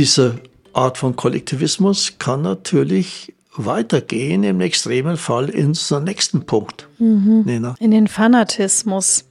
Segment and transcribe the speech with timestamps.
[0.00, 0.40] diese
[0.72, 6.88] Art von Kollektivismus kann natürlich weitergehen, im extremen Fall in zum nächsten Punkt.
[6.98, 7.74] Mhm.
[7.78, 9.26] In den Fanatismus.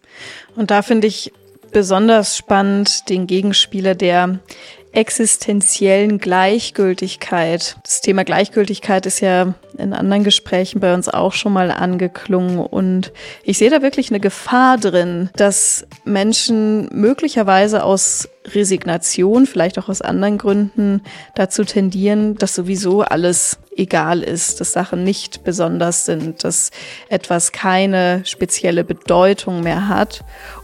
[0.56, 1.34] Und da finde ich
[1.72, 4.42] besonders spannend den Gegenspieler der
[4.92, 7.78] existenziellen Gleichgültigkeit.
[7.84, 13.14] Das Thema Gleichgültigkeit ist ja in anderen Gesprächen bei uns auch schon mal angeklungen und
[13.44, 20.02] ich sehe da wirklich eine Gefahr drin, dass Menschen möglicherweise aus Resignation, vielleicht auch aus
[20.02, 21.02] anderen Gründen
[21.36, 26.72] dazu tendieren, dass sowieso alles egal ist, dass Sachen nicht besonders sind, dass
[27.10, 30.24] etwas keine spezielle Bedeutung mehr hat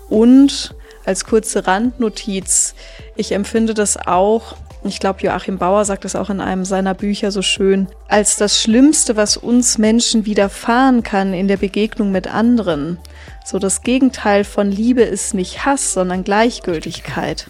[0.09, 0.74] und
[1.05, 2.75] als kurze Randnotiz,
[3.15, 7.31] ich empfinde das auch, ich glaube, Joachim Bauer sagt es auch in einem seiner Bücher
[7.31, 12.99] so schön, als das Schlimmste, was uns Menschen widerfahren kann in der Begegnung mit anderen.
[13.43, 17.49] So das Gegenteil von Liebe ist nicht Hass, sondern Gleichgültigkeit.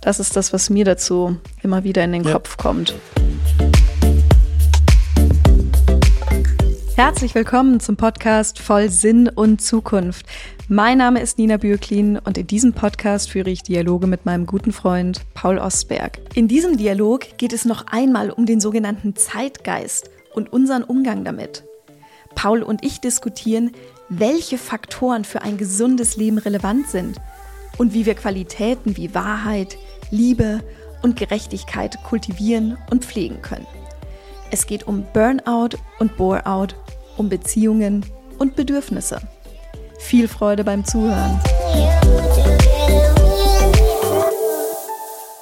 [0.00, 2.32] Das ist das, was mir dazu immer wieder in den ja.
[2.32, 2.94] Kopf kommt.
[6.96, 10.26] Herzlich willkommen zum Podcast Voll Sinn und Zukunft.
[10.68, 14.72] Mein Name ist Nina Bürklin und in diesem Podcast führe ich Dialoge mit meinem guten
[14.72, 16.20] Freund Paul Ostberg.
[16.36, 21.64] In diesem Dialog geht es noch einmal um den sogenannten Zeitgeist und unseren Umgang damit.
[22.36, 23.72] Paul und ich diskutieren,
[24.08, 27.20] welche Faktoren für ein gesundes Leben relevant sind
[27.76, 29.78] und wie wir Qualitäten wie Wahrheit,
[30.12, 30.60] Liebe
[31.02, 33.66] und Gerechtigkeit kultivieren und pflegen können.
[34.54, 36.76] Es geht um Burnout und Boreout,
[37.16, 38.06] um Beziehungen
[38.38, 39.20] und Bedürfnisse.
[39.98, 41.40] Viel Freude beim Zuhören.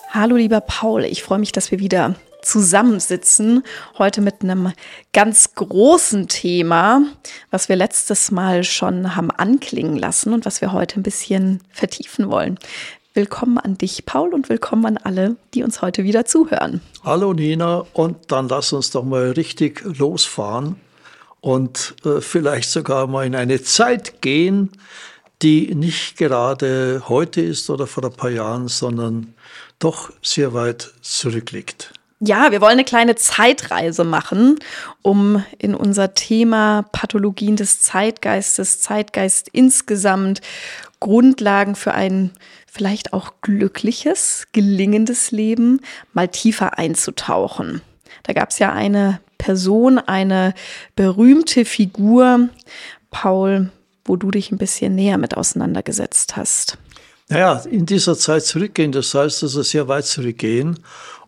[0.09, 3.65] Hallo lieber Paul, ich freue mich, dass wir wieder zusammensitzen.
[3.99, 4.73] Heute mit einem
[5.13, 7.03] ganz großen Thema,
[7.51, 12.31] was wir letztes Mal schon haben anklingen lassen und was wir heute ein bisschen vertiefen
[12.31, 12.59] wollen.
[13.15, 16.81] Willkommen an dich, Paul, und willkommen an alle, die uns heute wieder zuhören.
[17.05, 20.77] Hallo Nina, und dann lass uns doch mal richtig losfahren
[21.43, 24.71] und äh, vielleicht sogar mal in eine Zeit gehen,
[25.43, 29.35] die nicht gerade heute ist oder vor ein paar Jahren, sondern
[29.79, 31.93] doch sehr weit zurückliegt.
[32.21, 34.59] Ja, wir wollen eine kleine Zeitreise machen,
[35.03, 40.41] um in unser Thema Pathologien des Zeitgeistes, Zeitgeist insgesamt,
[41.03, 42.31] Grundlagen für ein
[42.71, 45.81] vielleicht auch glückliches, gelingendes Leben
[46.13, 47.83] mal tiefer einzutauchen.
[48.23, 50.55] Da gab es ja eine Person, eine
[50.95, 52.49] berühmte Figur,
[53.11, 53.71] Paul,
[54.05, 56.79] wo du dich ein bisschen näher mit auseinandergesetzt hast.
[57.29, 60.79] Naja, in dieser Zeit zurückgehen, das heißt also sehr weit zurückgehen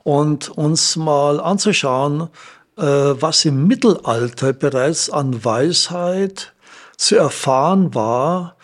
[0.04, 2.28] und uns mal anzuschauen,
[2.76, 6.52] äh, was im Mittelalter bereits an Weisheit
[6.96, 8.56] zu erfahren war,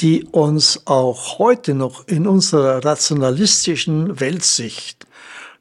[0.00, 5.06] die uns auch heute noch in unserer rationalistischen Weltsicht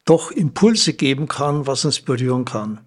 [0.05, 2.79] doch Impulse geben kann, was uns berühren kann.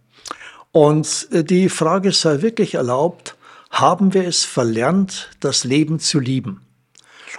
[0.72, 3.36] Und äh, die Frage sei wirklich erlaubt,
[3.70, 6.62] haben wir es verlernt, das Leben zu lieben?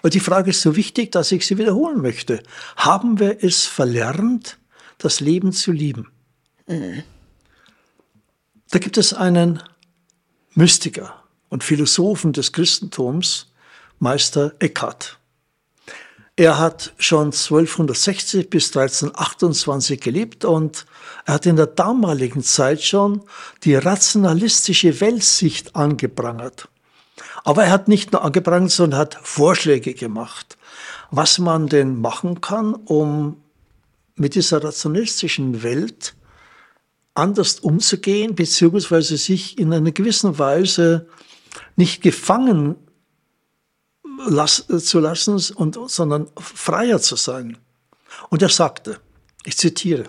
[0.02, 2.42] Und die Frage ist so wichtig, dass ich sie wiederholen möchte.
[2.78, 4.58] Haben wir es verlernt,
[4.98, 6.08] das Leben zu lieben?
[8.70, 9.62] Da gibt es einen
[10.54, 13.51] Mystiker und Philosophen des Christentums,
[14.02, 15.20] Meister Eckhart.
[16.36, 20.88] Er hat schon 1260 bis 1328 gelebt und
[21.28, 23.22] er hat in der damaligen Zeit schon
[23.64, 26.68] die rationalistische Weltsicht angeprangert.
[27.44, 30.58] Aber er hat nicht nur angeprangert, sondern hat Vorschläge gemacht,
[31.12, 33.38] was man denn machen kann, um
[34.16, 36.16] mit dieser rationalistischen Welt
[37.14, 41.08] anders umzugehen, beziehungsweise sich in einer gewissen Weise
[41.76, 42.78] nicht gefangen
[44.28, 47.58] las, zu lassen, und, sondern freier zu sein.
[48.30, 49.00] Und er sagte,
[49.44, 50.06] ich zitiere,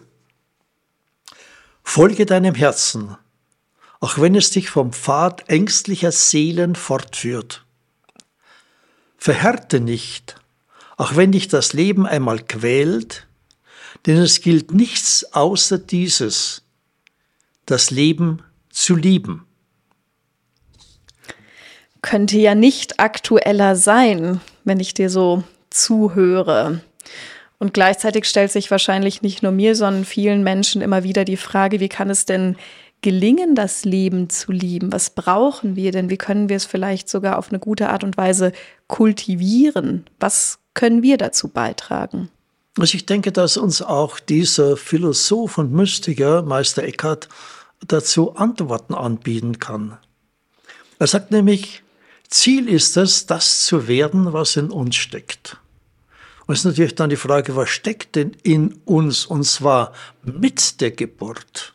[1.83, 3.17] Folge deinem Herzen,
[4.01, 7.65] auch wenn es dich vom Pfad ängstlicher Seelen fortführt.
[9.17, 10.37] Verhärte nicht,
[10.97, 13.27] auch wenn dich das Leben einmal quält,
[14.07, 16.63] denn es gilt nichts außer dieses,
[17.67, 19.47] das Leben zu lieben
[22.03, 26.81] könnte ja nicht aktueller sein, wenn ich dir so zuhöre.
[27.59, 31.79] Und gleichzeitig stellt sich wahrscheinlich nicht nur mir, sondern vielen Menschen immer wieder die Frage,
[31.79, 32.57] wie kann es denn
[33.03, 34.93] gelingen, das Leben zu lieben?
[34.93, 36.11] Was brauchen wir denn?
[36.11, 38.53] Wie können wir es vielleicht sogar auf eine gute Art und Weise
[38.89, 40.07] kultivieren?
[40.19, 42.31] Was können wir dazu beitragen?
[42.79, 47.29] Also ich denke, dass uns auch dieser Philosoph und Mystiker, Meister Eckhart,
[47.87, 49.99] dazu Antworten anbieten kann.
[50.99, 51.83] Er sagt nämlich,
[52.33, 55.59] Ziel ist es, das zu werden, was in uns steckt.
[56.47, 59.93] Und es ist natürlich dann die Frage, was steckt denn in uns und zwar
[60.23, 61.75] mit der Geburt?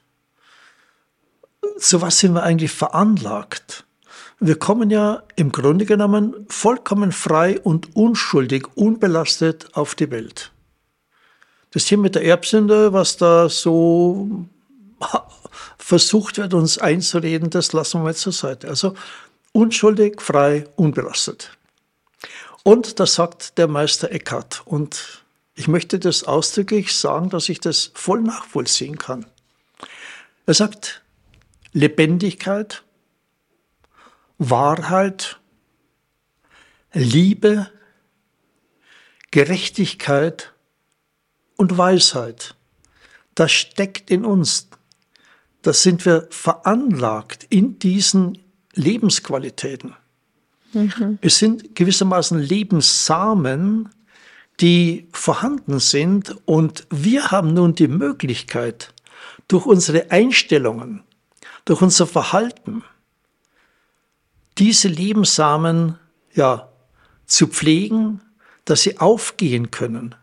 [1.77, 3.85] Zu was sind wir eigentlich veranlagt?
[4.39, 10.51] Wir kommen ja im Grunde genommen vollkommen frei und unschuldig, unbelastet auf die Welt.
[11.71, 14.47] Das hier mit der Erbsünde, was da so
[15.77, 18.67] versucht wird, uns einzureden, das lassen wir mal zur Seite.
[18.67, 18.95] Also
[19.57, 21.57] unschuldig, frei, unbelastet.
[22.61, 24.61] Und das sagt der Meister Eckhart.
[24.65, 25.23] Und
[25.55, 29.25] ich möchte das ausdrücklich sagen, dass ich das voll nachvollziehen kann.
[30.45, 31.01] Er sagt,
[31.73, 32.83] Lebendigkeit,
[34.37, 35.39] Wahrheit,
[36.93, 37.71] Liebe,
[39.31, 40.53] Gerechtigkeit
[41.55, 42.55] und Weisheit.
[43.33, 44.67] Das steckt in uns.
[45.63, 48.37] Das sind wir veranlagt in diesen
[48.77, 49.95] Lebensqualitäten.
[50.73, 51.19] Mhm.
[51.21, 53.89] Es sind gewissermaßen Lebenssamen,
[54.59, 58.93] die vorhanden sind und wir haben nun die Möglichkeit,
[59.47, 61.03] durch unsere Einstellungen,
[61.65, 62.83] durch unser Verhalten,
[64.57, 65.97] diese Lebenssamen
[66.33, 66.69] ja,
[67.25, 68.21] zu pflegen,
[68.65, 70.15] dass sie aufgehen können.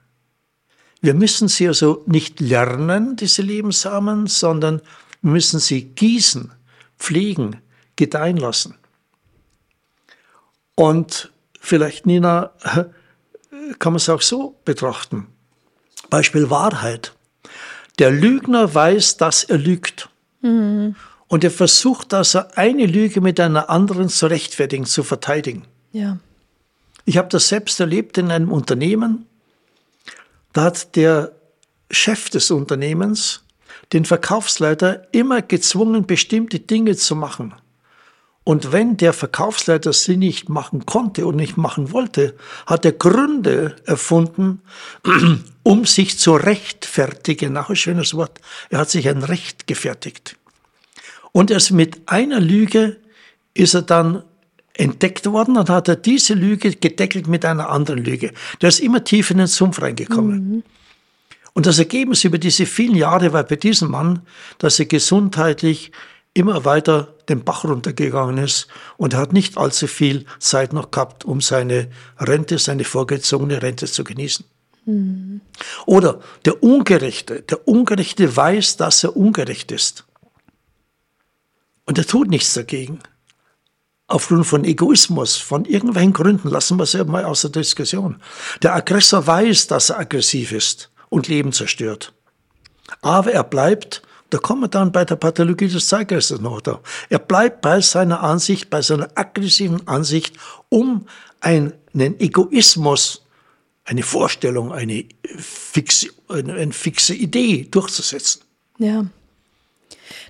[1.01, 4.81] Wir müssen sie also nicht lernen, diese Lebenssamen, sondern
[5.23, 6.53] wir müssen sie gießen,
[6.99, 7.61] pflegen,
[7.97, 8.77] gedeihen lassen.
[10.75, 12.53] Und vielleicht, Nina,
[13.79, 15.29] kann man es auch so betrachten.
[16.11, 17.15] Beispiel Wahrheit.
[17.99, 20.09] Der Lügner weiß, dass er lügt.
[20.43, 20.97] Mhm.
[21.29, 25.65] Und er versucht, dass er eine Lüge mit einer anderen zu rechtfertigen, zu verteidigen.
[25.93, 26.19] Ja.
[27.05, 29.27] Ich habe das selbst erlebt in einem Unternehmen.
[30.53, 31.33] Da hat der
[31.91, 33.45] Chef des Unternehmens
[33.93, 37.55] den Verkaufsleiter immer gezwungen, bestimmte Dinge zu machen.
[38.45, 42.37] Und wenn der Verkaufsleiter sie nicht machen konnte und nicht machen wollte,
[42.67, 44.61] hat er Gründe erfunden,
[45.63, 47.57] um sich zu rechtfertigen.
[47.57, 48.39] Auch ein schönes Wort.
[48.69, 50.37] Er hat sich ein Recht gefertigt.
[51.33, 52.99] Und erst mit einer Lüge
[53.55, 54.23] ist er dann
[54.75, 58.33] entdeckt worden und hat er diese Lüge gedeckelt mit einer anderen Lüge.
[58.61, 60.49] Der ist immer tief in den Sumpf reingekommen.
[60.57, 60.63] Mhm.
[61.55, 64.23] Und das Ergebnis über diese vielen Jahre war bei diesem Mann,
[64.59, 65.93] dass er gesundheitlich
[66.35, 68.67] immer weiter den Bach runtergegangen ist
[68.97, 71.89] und hat nicht allzu viel Zeit noch gehabt, um seine
[72.19, 74.45] Rente, seine vorgezogene Rente zu genießen.
[74.85, 75.41] Mhm.
[75.87, 77.43] Oder der Ungerechte.
[77.43, 80.05] Der Ungerechte weiß, dass er ungerecht ist.
[81.87, 82.99] Und er tut nichts dagegen.
[84.07, 88.21] Aufgrund von Egoismus, von irgendwelchen Gründen, lassen wir es ja mal außer Diskussion.
[88.63, 92.13] Der Aggressor weiß, dass er aggressiv ist und Leben zerstört.
[93.01, 94.03] Aber er bleibt
[94.35, 96.81] da kommen wir dann bei der Pathologie des Zeitgeistes noch da.
[97.09, 100.37] Er bleibt bei seiner Ansicht, bei seiner aggressiven Ansicht,
[100.71, 101.07] um
[101.41, 103.23] einen Egoismus,
[103.85, 105.05] eine Vorstellung, eine
[105.37, 108.43] fixe, eine, fixe Idee durchzusetzen.
[108.79, 109.07] Ja.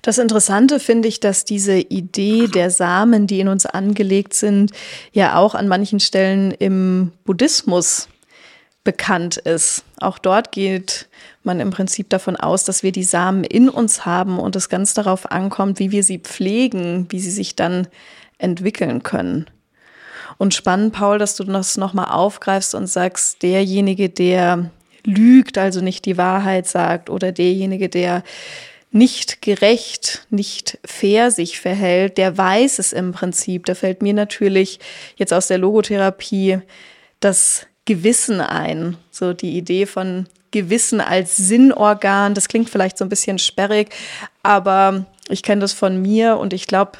[0.03, 4.71] Das Interessante finde ich, dass diese Idee der Samen, die in uns angelegt sind,
[5.13, 8.07] ja auch an manchen Stellen im Buddhismus
[8.83, 9.83] bekannt ist.
[9.97, 11.07] Auch dort geht
[11.45, 14.93] man im Prinzip davon aus, dass wir die Samen in uns haben und es ganz
[14.93, 17.87] darauf ankommt, wie wir sie pflegen, wie sie sich dann
[18.37, 19.45] entwickeln können.
[20.37, 24.71] Und spannend, Paul, dass du das nochmal aufgreifst und sagst, derjenige, der
[25.05, 28.23] lügt, also nicht die Wahrheit sagt, oder derjenige, der
[28.91, 33.65] nicht gerecht, nicht fair sich verhält, der weiß es im Prinzip.
[33.65, 34.79] Da fällt mir natürlich
[35.17, 36.59] jetzt aus der Logotherapie
[37.19, 38.97] das Gewissen ein.
[39.11, 43.93] So die Idee von Gewissen als Sinnorgan, das klingt vielleicht so ein bisschen sperrig,
[44.41, 46.93] aber ich kenne das von mir und ich glaube,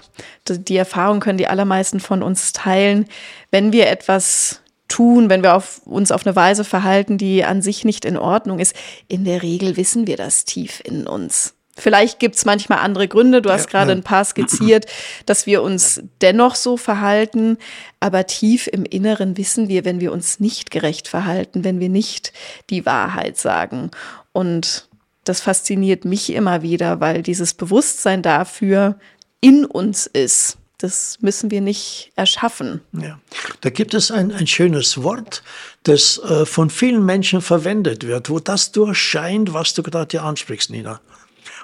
[0.50, 3.06] die Erfahrung können die allermeisten von uns teilen.
[3.52, 7.86] Wenn wir etwas tun, wenn wir auf, uns auf eine Weise verhalten, die an sich
[7.86, 8.76] nicht in Ordnung ist,
[9.08, 11.55] in der Regel wissen wir das tief in uns.
[11.78, 13.98] Vielleicht gibt's manchmal andere Gründe, du hast ja, gerade ja.
[13.98, 14.86] ein paar skizziert,
[15.26, 17.58] dass wir uns dennoch so verhalten,
[18.00, 22.32] aber tief im Inneren wissen wir, wenn wir uns nicht gerecht verhalten, wenn wir nicht
[22.70, 23.92] die Wahrheit sagen.
[24.32, 24.88] Und
[25.26, 28.98] das fasziniert mich immer wieder, weil dieses Bewusstsein dafür
[29.42, 30.58] in uns ist.
[30.78, 32.82] Das müssen wir nicht erschaffen.
[32.94, 33.20] Ja.
[33.62, 35.42] Da gibt es ein, ein schönes Wort,
[35.84, 40.70] das äh, von vielen Menschen verwendet wird, wo das durchscheint, was du gerade hier ansprichst,
[40.70, 41.02] Nina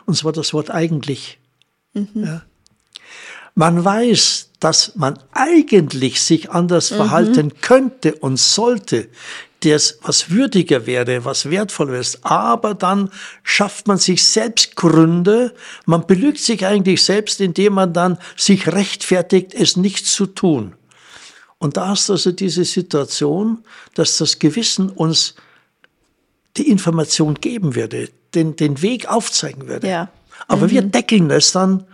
[0.06, 1.40] und zwar das Wort eigentlich.
[1.94, 2.08] Mhm.
[2.14, 2.42] Ja.
[3.56, 6.96] Man weiß, dass man eigentlich sich anders mhm.
[6.96, 9.10] verhalten könnte und sollte,
[9.62, 12.26] das was würdiger wäre, was wertvoller ist.
[12.26, 13.12] Aber dann
[13.44, 15.54] schafft man sich selbst Gründe.
[15.86, 20.74] Man belügt sich eigentlich selbst, indem man dann sich rechtfertigt, es nicht zu tun.
[21.60, 25.36] Und da hast du also diese Situation, dass das Gewissen uns
[26.58, 29.88] die Information geben würde, den, den Weg aufzeigen würde.
[29.88, 30.10] Ja.
[30.48, 30.72] Aber Mhm.
[30.72, 31.86] wir deckeln es dann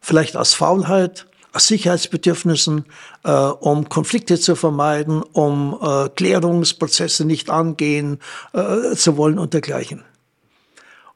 [0.00, 2.84] vielleicht aus Faulheit, aus Sicherheitsbedürfnissen,
[3.24, 8.18] äh, um Konflikte zu vermeiden, um äh, Klärungsprozesse nicht angehen
[8.52, 10.04] äh, zu wollen und dergleichen.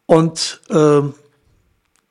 [0.07, 1.03] Und äh,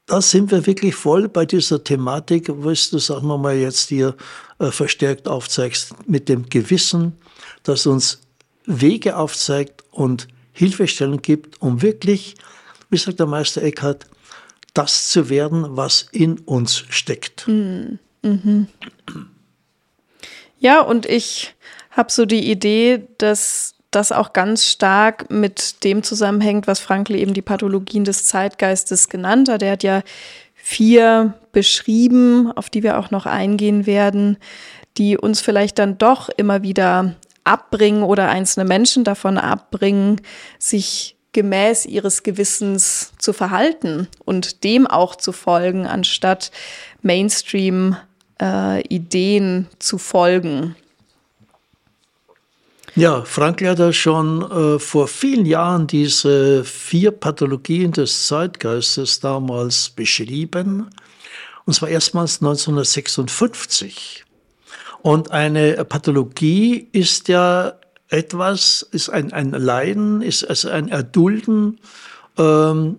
[0.05, 4.15] da sind wir wirklich voll bei dieser Thematik, was du, sagen wir mal, jetzt hier
[4.59, 7.17] äh, verstärkt aufzeigst, mit dem Gewissen,
[7.63, 8.21] das uns
[8.65, 10.27] Wege aufzeigt und
[10.59, 12.35] Hilfestellung gibt, um wirklich,
[12.89, 14.07] wie sagt der Meister Eckhart,
[14.73, 17.47] das zu werden, was in uns steckt.
[20.59, 21.55] Ja, und ich
[21.91, 27.33] habe so die Idee, dass das auch ganz stark mit dem zusammenhängt, was Frankl eben
[27.33, 29.63] die Pathologien des Zeitgeistes genannt hat.
[29.63, 30.03] Er hat ja
[30.55, 34.37] vier beschrieben, auf die wir auch noch eingehen werden,
[34.97, 40.21] die uns vielleicht dann doch immer wieder abbringen oder einzelne Menschen davon abbringen,
[40.57, 46.49] sich gemäß ihres Gewissens zu verhalten und dem auch zu folgen, anstatt
[47.01, 50.75] Mainstream-Ideen zu folgen.
[52.95, 59.91] Ja, Frankl hat ja schon äh, vor vielen Jahren diese vier Pathologien des Zeitgeistes damals
[59.91, 60.89] beschrieben.
[61.65, 64.25] Und zwar erstmals 1956.
[65.01, 67.73] Und eine Pathologie ist ja
[68.09, 71.79] etwas, ist ein, ein Leiden, ist also ein Erdulden
[72.37, 72.97] ähm,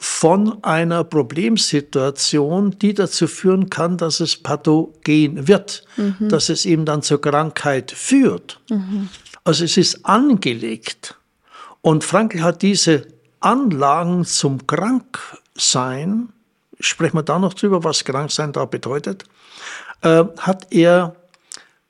[0.00, 5.84] von einer Problemsituation, die dazu führen kann, dass es pathogen wird,
[6.20, 8.60] dass es eben dann zur Krankheit führt.
[9.42, 11.16] Also es ist angelegt.
[11.80, 13.08] Und Frankl hat diese
[13.40, 16.28] Anlagen zum Kranksein,
[16.78, 19.24] sprechen wir da noch drüber, was Kranksein da bedeutet,
[20.02, 21.16] äh, hat er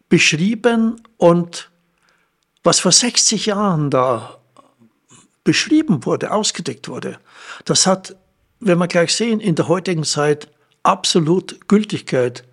[0.08, 1.70] beschrieben und
[2.62, 4.38] was vor 60 Jahren da
[5.44, 7.18] beschrieben wurde, ausgedeckt wurde,
[7.64, 8.16] das hat,
[8.60, 10.48] wenn wir gleich sehen, in der heutigen Zeit
[10.82, 12.44] absolut Gültigkeit,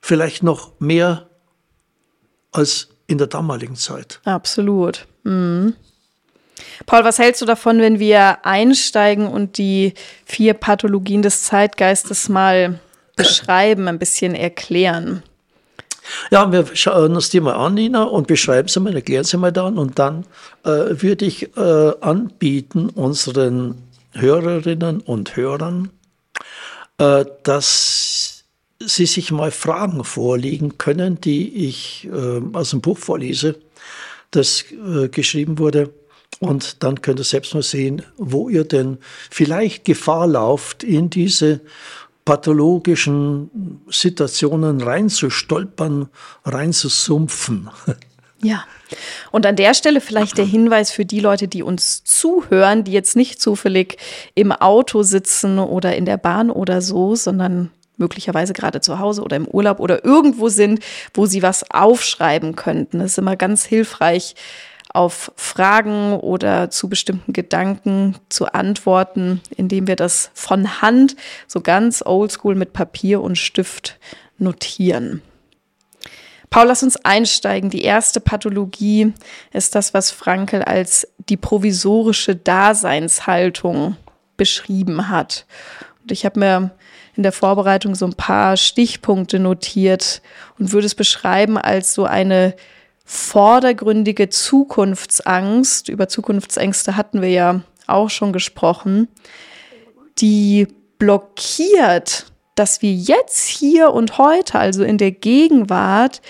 [0.00, 1.28] vielleicht noch mehr
[2.52, 4.20] als in der damaligen Zeit.
[4.24, 5.06] Absolut.
[5.24, 5.74] Mhm.
[6.86, 12.80] Paul, was hältst du davon, wenn wir einsteigen und die vier Pathologien des Zeitgeistes mal
[13.16, 15.22] beschreiben, ein bisschen erklären?
[16.30, 19.52] Ja, wir schauen uns die mal an, Nina, und beschreiben sie mal, erklären sie mal
[19.52, 19.78] dann.
[19.78, 20.24] Und dann
[20.64, 20.68] äh,
[21.02, 23.76] würde ich äh, anbieten, unseren
[24.12, 25.90] Hörerinnen und Hörern,
[26.98, 28.44] äh, dass
[28.78, 33.56] sie sich mal Fragen vorlegen können, die ich äh, aus dem Buch vorlese,
[34.30, 35.90] das äh, geschrieben wurde.
[36.40, 38.98] Und dann könnt ihr selbst mal sehen, wo ihr denn
[39.30, 41.60] vielleicht Gefahr lauft, in diese
[42.24, 46.08] pathologischen Situationen reinzustolpern,
[46.44, 47.70] reinzusumpfen.
[48.44, 48.64] Ja.
[49.30, 53.14] Und an der Stelle vielleicht der Hinweis für die Leute, die uns zuhören, die jetzt
[53.14, 53.98] nicht zufällig
[54.34, 59.36] im Auto sitzen oder in der Bahn oder so, sondern möglicherweise gerade zu Hause oder
[59.36, 60.80] im Urlaub oder irgendwo sind,
[61.14, 62.98] wo sie was aufschreiben könnten.
[62.98, 64.34] Das ist immer ganz hilfreich,
[64.92, 72.02] auf Fragen oder zu bestimmten Gedanken zu antworten, indem wir das von Hand so ganz
[72.04, 73.98] oldschool mit Papier und Stift
[74.38, 75.22] notieren.
[76.50, 77.70] Paul, lass uns einsteigen.
[77.70, 79.14] Die erste Pathologie
[79.54, 83.96] ist das, was Frankl als die provisorische Daseinshaltung
[84.36, 85.46] beschrieben hat.
[86.02, 86.70] Und ich habe mir
[87.16, 90.20] in der Vorbereitung so ein paar Stichpunkte notiert
[90.58, 92.54] und würde es beschreiben als so eine
[93.12, 95.90] vordergründige Zukunftsangst.
[95.90, 99.08] Über Zukunftsängste hatten wir ja auch schon gesprochen,
[100.16, 100.66] die
[100.98, 106.22] blockiert, dass wir jetzt hier und heute, also in der Gegenwart,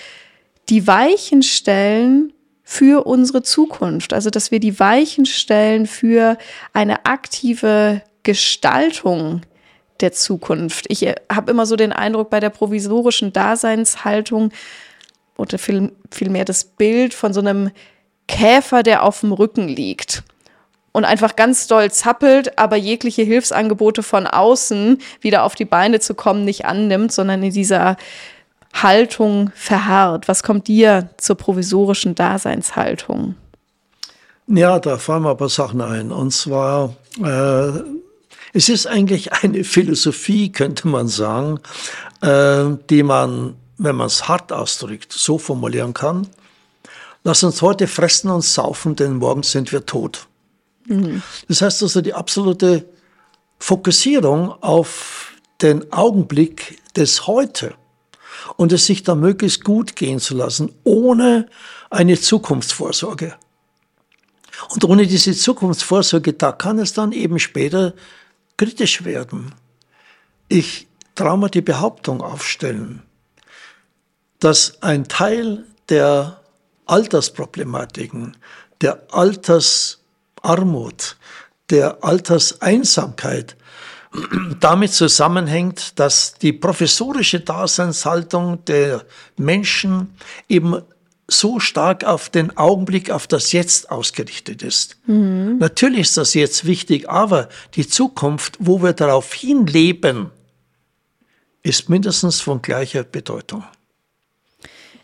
[0.67, 4.11] die Weichen stellen für unsere Zukunft.
[4.11, 6.37] Also, dass wir die Weichen stellen für
[6.73, 9.41] eine aktive Gestaltung
[10.01, 10.85] der Zukunft.
[10.89, 14.51] Ich habe immer so den Eindruck bei der provisorischen Daseinshaltung,
[15.37, 17.71] oder viel, vielmehr das Bild von so einem
[18.27, 20.23] Käfer, der auf dem Rücken liegt
[20.93, 26.13] und einfach ganz doll zappelt, aber jegliche Hilfsangebote von außen wieder auf die Beine zu
[26.13, 27.97] kommen nicht annimmt, sondern in dieser
[28.73, 30.27] Haltung verharrt.
[30.27, 33.35] Was kommt dir zur provisorischen Daseinshaltung?
[34.47, 36.11] Ja, da fallen mir ein paar Sachen ein.
[36.11, 37.79] Und zwar, äh,
[38.53, 41.59] es ist eigentlich eine Philosophie, könnte man sagen,
[42.21, 46.27] äh, die man wenn man es hart ausdrückt, so formulieren kann.
[47.23, 50.27] Lass uns heute fressen und saufen, denn morgen sind wir tot.
[50.87, 51.21] Mhm.
[51.47, 52.85] Das heißt also die absolute
[53.59, 57.75] Fokussierung auf den Augenblick des Heute
[58.57, 61.47] und es sich dann möglichst gut gehen zu lassen, ohne
[61.89, 63.35] eine Zukunftsvorsorge.
[64.69, 67.93] Und ohne diese Zukunftsvorsorge, da kann es dann eben später
[68.57, 69.53] kritisch werden.
[70.47, 73.01] Ich traue mir die Behauptung aufstellen,
[74.43, 76.41] dass ein Teil der
[76.85, 78.35] Altersproblematiken,
[78.81, 79.97] der Altersarmut,
[81.69, 83.55] der Alterseinsamkeit
[84.59, 89.05] damit zusammenhängt, dass die professorische Daseinshaltung der
[89.37, 90.15] Menschen
[90.47, 90.81] eben
[91.27, 94.97] so stark auf den Augenblick, auf das Jetzt ausgerichtet ist.
[95.07, 95.57] Mhm.
[95.57, 100.29] Natürlich ist das jetzt wichtig, aber die Zukunft, wo wir darauf hinleben,
[101.63, 103.63] ist mindestens von gleicher Bedeutung.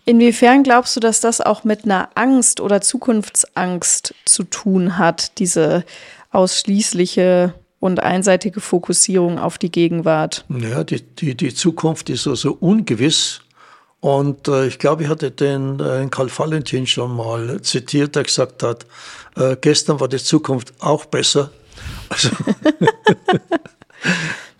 [0.10, 5.86] Inwiefern glaubst du, dass das auch mit einer Angst oder Zukunftsangst zu tun hat, diese
[6.32, 10.46] ausschließliche und einseitige Fokussierung auf die Gegenwart?
[10.50, 13.42] Ja, die, die, die Zukunft ist so, so ungewiss.
[14.00, 18.64] Und äh, ich glaube, ich hatte den äh, Karl Valentin schon mal zitiert, der gesagt
[18.64, 18.88] hat,
[19.36, 21.52] äh, gestern war die Zukunft auch besser.
[22.10, 22.30] Also,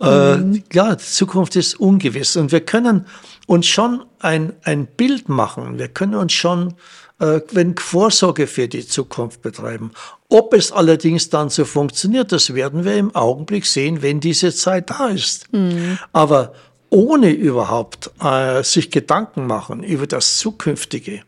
[0.00, 0.62] äh, mhm.
[0.72, 2.36] ja, die Zukunft ist ungewiss.
[2.36, 3.06] Und wir können
[3.50, 5.76] uns schon ein, ein Bild machen.
[5.76, 6.74] Wir können uns schon
[7.18, 9.90] äh, wenn Vorsorge für die Zukunft betreiben.
[10.28, 14.90] Ob es allerdings dann so funktioniert, das werden wir im Augenblick sehen, wenn diese Zeit
[14.90, 15.52] da ist.
[15.52, 15.98] Mhm.
[16.12, 16.52] Aber
[16.90, 21.22] ohne überhaupt äh, sich Gedanken machen über das Zukünftige,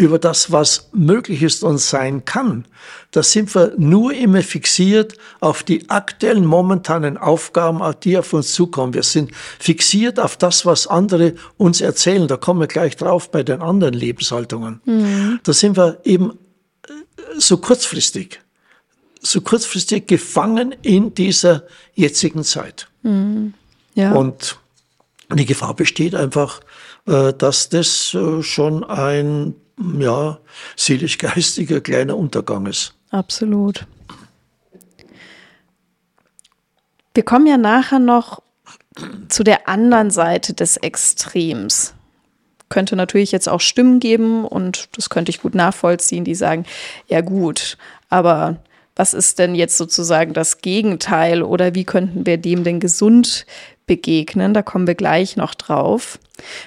[0.00, 2.64] über das, was möglich ist und sein kann,
[3.10, 8.94] da sind wir nur immer fixiert auf die aktuellen momentanen Aufgaben, die auf uns zukommen.
[8.94, 12.26] Wir sind fixiert auf das, was andere uns erzählen.
[12.28, 14.80] Da kommen wir gleich drauf bei den anderen Lebenshaltungen.
[14.86, 15.40] Mhm.
[15.42, 16.30] Da sind wir eben
[16.88, 16.92] äh,
[17.36, 18.40] so kurzfristig,
[19.20, 21.64] so kurzfristig gefangen in dieser
[21.94, 22.88] jetzigen Zeit.
[23.02, 23.52] Mhm.
[23.94, 24.12] Ja.
[24.12, 24.58] Und
[25.30, 26.60] die Gefahr besteht einfach,
[27.06, 29.54] äh, dass das äh, schon ein
[29.98, 30.38] ja,
[30.76, 32.94] seelisch-geistiger kleiner Untergang ist.
[33.10, 33.86] Absolut.
[37.14, 38.42] Wir kommen ja nachher noch
[39.28, 41.94] zu der anderen Seite des Extrems.
[42.68, 46.64] Könnte natürlich jetzt auch Stimmen geben und das könnte ich gut nachvollziehen, die sagen,
[47.08, 47.76] ja gut,
[48.08, 48.58] aber
[48.94, 53.46] was ist denn jetzt sozusagen das Gegenteil oder wie könnten wir dem denn gesund
[53.86, 54.54] begegnen?
[54.54, 56.18] Da kommen wir gleich noch drauf.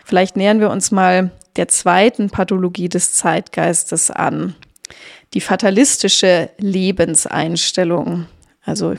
[0.04, 4.56] Vielleicht nähern wir uns mal der zweiten Pathologie des Zeitgeistes an.
[5.34, 8.28] Die fatalistische Lebenseinstellung.
[8.64, 8.96] Also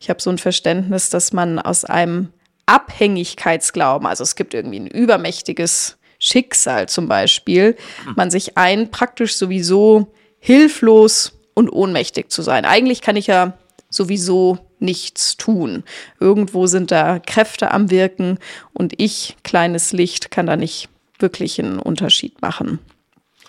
[0.00, 2.32] ich habe so ein Verständnis, dass man aus einem
[2.66, 7.76] Abhängigkeitsglauben, also es gibt irgendwie ein übermächtiges Schicksal zum Beispiel,
[8.14, 12.64] man sich ein, praktisch sowieso hilflos und ohnmächtig zu sein.
[12.64, 13.58] Eigentlich kann ich ja
[13.90, 15.84] sowieso nichts tun.
[16.20, 18.38] Irgendwo sind da Kräfte am Wirken
[18.72, 22.78] und ich, kleines Licht, kann da nicht wirklich einen Unterschied machen.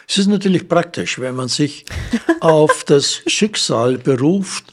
[0.07, 1.85] Es ist natürlich praktisch, wenn man sich
[2.39, 4.65] auf das Schicksal beruft,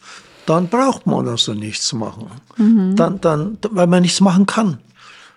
[0.47, 2.31] dann braucht man also nichts machen.
[2.57, 2.97] Mhm.
[2.97, 4.79] Dann, dann, weil man nichts machen kann.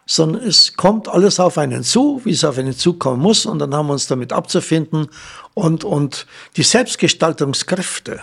[0.06, 3.74] Sondern es kommt alles auf einen zu, wie es auf einen zukommen muss, und dann
[3.74, 5.08] haben wir uns damit abzufinden.
[5.54, 6.26] Und, und
[6.58, 8.22] die Selbstgestaltungskräfte,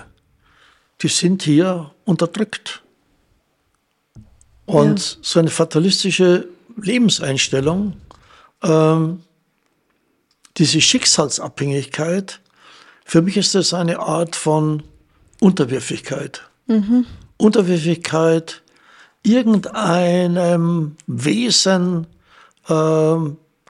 [1.01, 2.83] die sind hier unterdrückt.
[4.67, 5.17] Und ja.
[5.23, 7.95] so eine fatalistische Lebenseinstellung,
[8.63, 9.23] ähm,
[10.57, 12.41] diese Schicksalsabhängigkeit,
[13.05, 14.83] für mich ist das eine Art von
[15.41, 16.49] Unterwürfigkeit.
[16.67, 17.07] Mhm.
[17.39, 18.63] Unterwürfigkeit
[19.23, 22.07] irgendeinem Wesen
[22.69, 23.15] äh,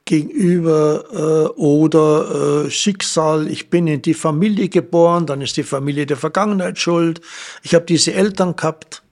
[0.05, 6.05] gegenüber äh, oder äh, Schicksal, ich bin in die Familie geboren, dann ist die Familie
[6.05, 7.21] der Vergangenheit schuld.
[7.63, 9.03] Ich habe diese Eltern gehabt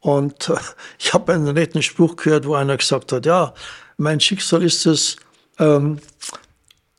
[0.00, 0.54] und äh,
[0.98, 3.54] ich habe einen netten Spruch gehört, wo einer gesagt hat, ja,
[3.96, 5.16] mein Schicksal ist es,
[5.58, 5.98] ähm,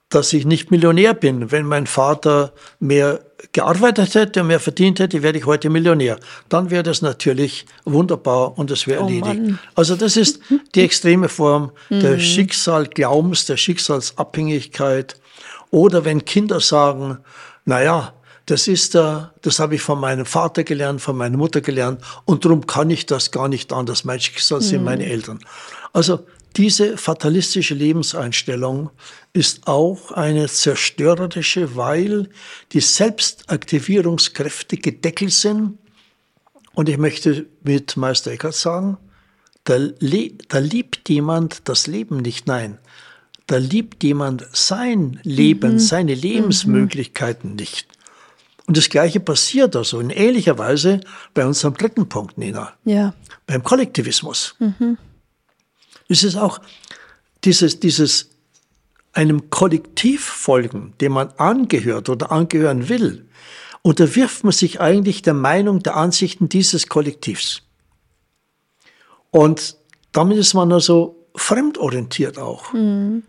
[0.10, 1.52] dass ich nicht Millionär bin.
[1.52, 3.20] Wenn mein Vater mehr
[3.52, 6.20] gearbeitet hätte und mehr verdient hätte, wäre ich heute Millionär.
[6.48, 9.42] Dann wäre das natürlich wunderbar und es wäre oh erledigt.
[9.42, 9.60] Mann.
[9.76, 10.40] Also das ist
[10.76, 12.20] die extreme Form der mhm.
[12.20, 15.20] Schicksalglaubens, der Schicksalsabhängigkeit.
[15.72, 17.18] Oder wenn Kinder sagen,
[17.66, 18.14] naja,
[18.46, 22.46] das ist da, das habe ich von meinem Vater gelernt, von meiner Mutter gelernt und
[22.46, 24.06] darum kann ich das gar nicht anders.
[24.06, 24.86] Mein Schicksal sind mhm.
[24.86, 25.40] meine Eltern.
[25.94, 26.26] Also
[26.58, 28.90] diese fatalistische Lebenseinstellung
[29.34, 32.30] ist auch eine zerstörerische, weil
[32.72, 35.78] die Selbstaktivierungskräfte gedeckelt sind.
[36.74, 38.98] Und ich möchte mit Meister Eckhart sagen,
[39.66, 42.78] da, da liebt jemand das Leben nicht, nein.
[43.48, 45.80] Da liebt jemand sein Leben, mhm.
[45.80, 47.56] seine Lebensmöglichkeiten mhm.
[47.58, 47.88] nicht.
[48.68, 51.02] Und das Gleiche passiert also in ähnlicher Weise
[51.34, 52.74] bei unserem dritten Punkt, Nina.
[52.84, 53.14] Ja.
[53.46, 54.56] Beim Kollektivismus.
[54.60, 54.98] Mhm.
[56.08, 56.60] Es ist auch
[57.44, 58.30] dieses, dieses
[59.14, 63.26] einem Kollektiv folgen, dem man angehört oder angehören will,
[63.82, 67.62] unterwirft man sich eigentlich der Meinung, der Ansichten dieses Kollektivs.
[69.32, 69.78] Und
[70.12, 72.74] damit ist man also fremdorientiert auch.
[72.74, 73.24] Mhm.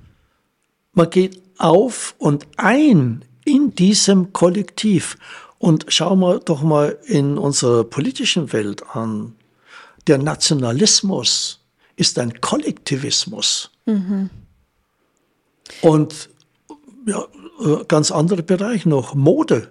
[0.93, 5.19] Man geht auf und ein in diesem Kollektiv.
[5.59, 9.35] Und schauen wir doch mal in unserer politischen Welt an.
[10.07, 11.61] Der Nationalismus
[11.97, 13.71] ist ein Kollektivismus.
[13.87, 14.31] Mhm.
[15.81, 16.29] Und
[17.07, 17.25] ja,
[17.61, 19.69] äh, ganz andere Bereich noch, Mode.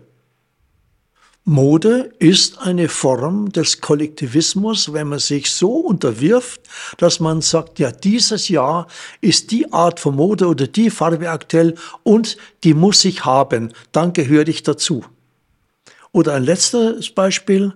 [1.48, 6.62] Mode ist eine Form des Kollektivismus, wenn man sich so unterwirft,
[6.98, 8.88] dass man sagt, ja, dieses Jahr
[9.22, 14.14] ist die Art von Mode oder die Farbe aktuell und die muss ich haben, dann
[14.14, 15.06] gehöre ich dazu.
[16.12, 17.74] Oder ein letztes Beispiel,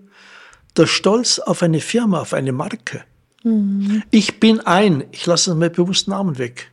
[0.75, 3.03] der Stolz auf eine Firma, auf eine Marke.
[3.43, 4.04] Mhm.
[4.12, 6.71] Ich bin ein, ich lasse mir bewusst Namen weg.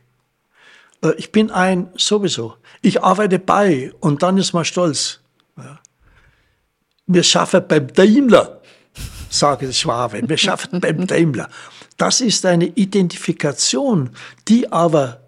[1.01, 2.55] Äh, ich bin ein sowieso.
[2.81, 5.19] Ich arbeite bei und dann ist man stolz.
[7.09, 8.61] Wir schaffen beim Daimler,
[9.29, 11.49] sage ich Schwabe, wir schaffen beim Daimler.
[11.95, 14.09] Das ist eine Identifikation,
[14.47, 15.21] die aber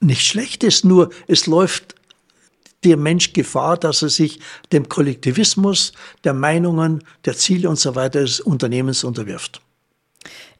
[0.00, 1.94] nicht schlecht ist, nur es läuft
[2.82, 4.40] der Mensch Gefahr, dass er sich
[4.72, 5.92] dem Kollektivismus,
[6.24, 9.60] der Meinungen, der Ziele und so weiter des Unternehmens unterwirft.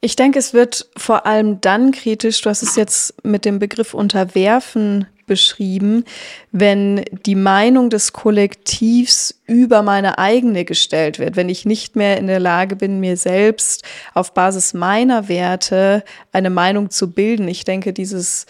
[0.05, 3.93] Ich denke, es wird vor allem dann kritisch, du hast es jetzt mit dem Begriff
[3.93, 6.03] unterwerfen beschrieben,
[6.51, 12.27] wenn die Meinung des Kollektivs über meine eigene gestellt wird, wenn ich nicht mehr in
[12.27, 17.47] der Lage bin, mir selbst auf Basis meiner Werte eine Meinung zu bilden.
[17.47, 18.45] Ich denke, dieses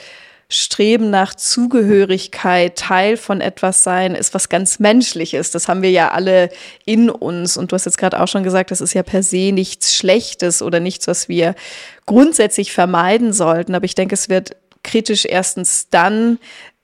[0.54, 5.52] Streben nach Zugehörigkeit, Teil von etwas sein, ist was ganz Menschliches.
[5.52, 6.50] Das haben wir ja alle
[6.86, 7.58] in uns.
[7.58, 10.62] Und du hast jetzt gerade auch schon gesagt, das ist ja per se nichts Schlechtes
[10.62, 11.56] oder nichts, was wir
[12.06, 13.76] grundsätzlich vermeiden sollten.
[13.76, 16.40] Aber ich denke, es wird kritisch erstens dann,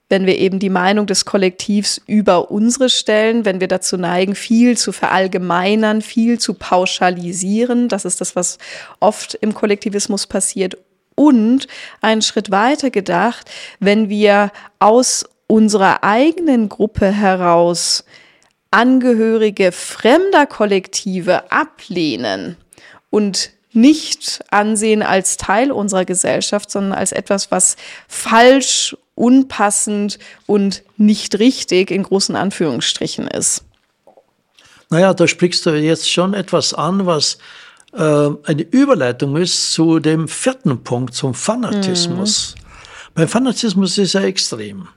[0.09, 4.75] wenn wir eben die Meinung des Kollektivs über unsere stellen, wenn wir dazu neigen, viel
[4.75, 7.87] zu verallgemeinern, viel zu pauschalisieren.
[7.89, 8.57] Das ist das, was
[8.99, 10.77] oft im Kollektivismus passiert.
[11.19, 11.67] Und
[11.99, 13.51] einen Schritt weiter gedacht,
[13.81, 18.05] wenn wir aus unserer eigenen Gruppe heraus
[18.71, 22.55] Angehörige fremder Kollektive ablehnen
[23.09, 27.75] und nicht ansehen als Teil unserer Gesellschaft, sondern als etwas, was
[28.07, 33.65] falsch, unpassend und nicht richtig in großen Anführungsstrichen ist.
[34.89, 37.39] Naja, da sprichst du jetzt schon etwas an, was
[37.93, 42.55] äh, eine Überleitung ist zu dem vierten Punkt, zum Fanatismus.
[42.55, 42.61] Mhm.
[43.15, 44.87] Beim Fanatismus ist er extrem.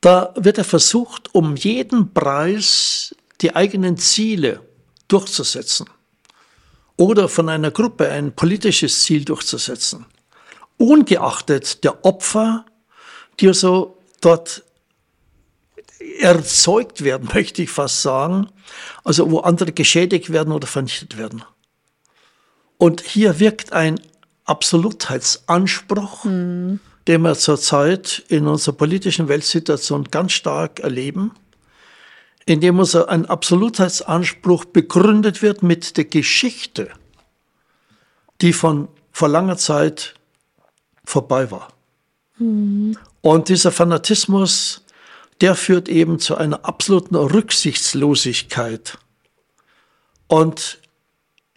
[0.00, 4.60] Da wird er versucht, um jeden Preis die eigenen Ziele
[5.08, 5.86] durchzusetzen
[6.96, 10.06] oder von einer Gruppe ein politisches Ziel durchzusetzen,
[10.76, 12.66] ungeachtet der Opfer,
[13.38, 14.62] die also dort
[16.20, 18.48] erzeugt werden, möchte ich fast sagen,
[19.04, 21.42] also wo andere geschädigt werden oder vernichtet werden.
[22.80, 24.00] Und hier wirkt ein
[24.44, 26.80] Absolutheitsanspruch, mhm.
[27.06, 31.30] den wir zurzeit in unserer politischen Weltsituation ganz stark erleben
[32.50, 36.90] indem unser ein Absolutheitsanspruch begründet wird mit der Geschichte,
[38.40, 40.14] die von vor langer Zeit
[41.04, 41.68] vorbei war.
[42.38, 42.98] Mhm.
[43.20, 44.82] Und dieser Fanatismus,
[45.40, 48.98] der führt eben zu einer absoluten Rücksichtslosigkeit.
[50.26, 50.78] Und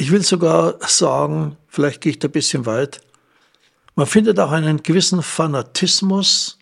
[0.04, 3.02] ich will sogar sagen, vielleicht gehe ich da ein bisschen weit,
[3.96, 6.58] man findet auch einen gewissen Fanatismus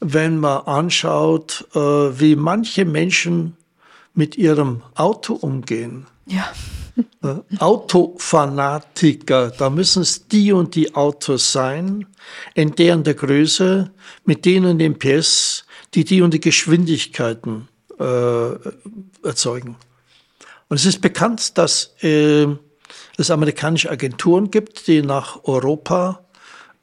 [0.00, 3.56] wenn man anschaut, äh, wie manche Menschen
[4.14, 6.06] mit ihrem Auto umgehen.
[6.26, 6.46] Ja.
[7.22, 12.06] Äh, Autofanatiker, da müssen es die und die Autos sein,
[12.54, 13.92] in deren der Größe,
[14.24, 17.68] mit denen und den PS, die die und die Geschwindigkeiten
[18.00, 18.50] äh,
[19.22, 19.76] erzeugen.
[20.68, 22.46] Und es ist bekannt, dass äh,
[23.16, 26.24] es amerikanische Agenturen gibt, die nach Europa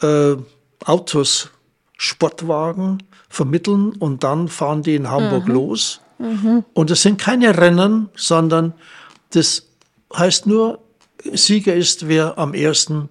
[0.02, 0.36] äh,
[0.84, 1.50] Autos
[1.98, 5.54] Sportwagen vermitteln und dann fahren die in Hamburg mhm.
[5.54, 6.02] los.
[6.18, 6.66] Mhm.
[6.74, 8.74] Und es sind keine Rennen, sondern
[9.32, 9.68] das
[10.16, 10.80] heißt nur,
[11.34, 13.10] Sieger ist, wer am ersten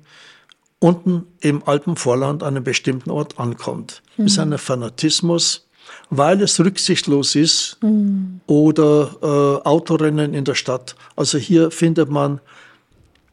[0.79, 4.03] unten im Alpenvorland an einem bestimmten Ort ankommt.
[4.17, 4.25] Mhm.
[4.25, 5.67] Das ist ein Fanatismus,
[6.11, 8.41] weil es rücksichtslos ist mhm.
[8.47, 10.97] oder äh, Autorennen in der Stadt.
[11.17, 12.41] Also hier findet man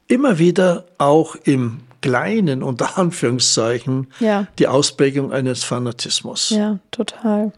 [0.08, 4.48] immer wieder auch im kleinen, unter Anführungszeichen, ja.
[4.60, 6.50] die Ausprägung eines Fanatismus.
[6.50, 7.54] Ja, total.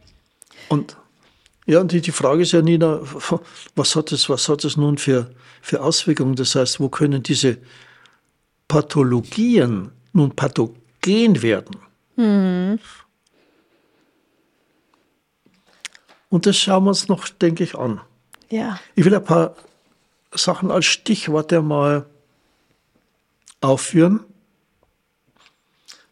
[0.69, 0.97] Und
[1.65, 2.99] ja, und die, die Frage ist ja, Nina,
[3.75, 6.35] was hat es, was hat es nun für, für Auswirkungen?
[6.35, 7.57] Das heißt, wo können diese
[8.67, 11.77] Pathologien nun pathogen werden?
[12.15, 12.79] Mhm.
[16.33, 18.01] Und das schauen wir uns noch, denke ich, an.
[18.49, 18.79] Ja.
[18.95, 19.55] Ich will ein paar
[20.31, 22.07] Sachen als Stichworte mal
[23.61, 24.21] aufführen,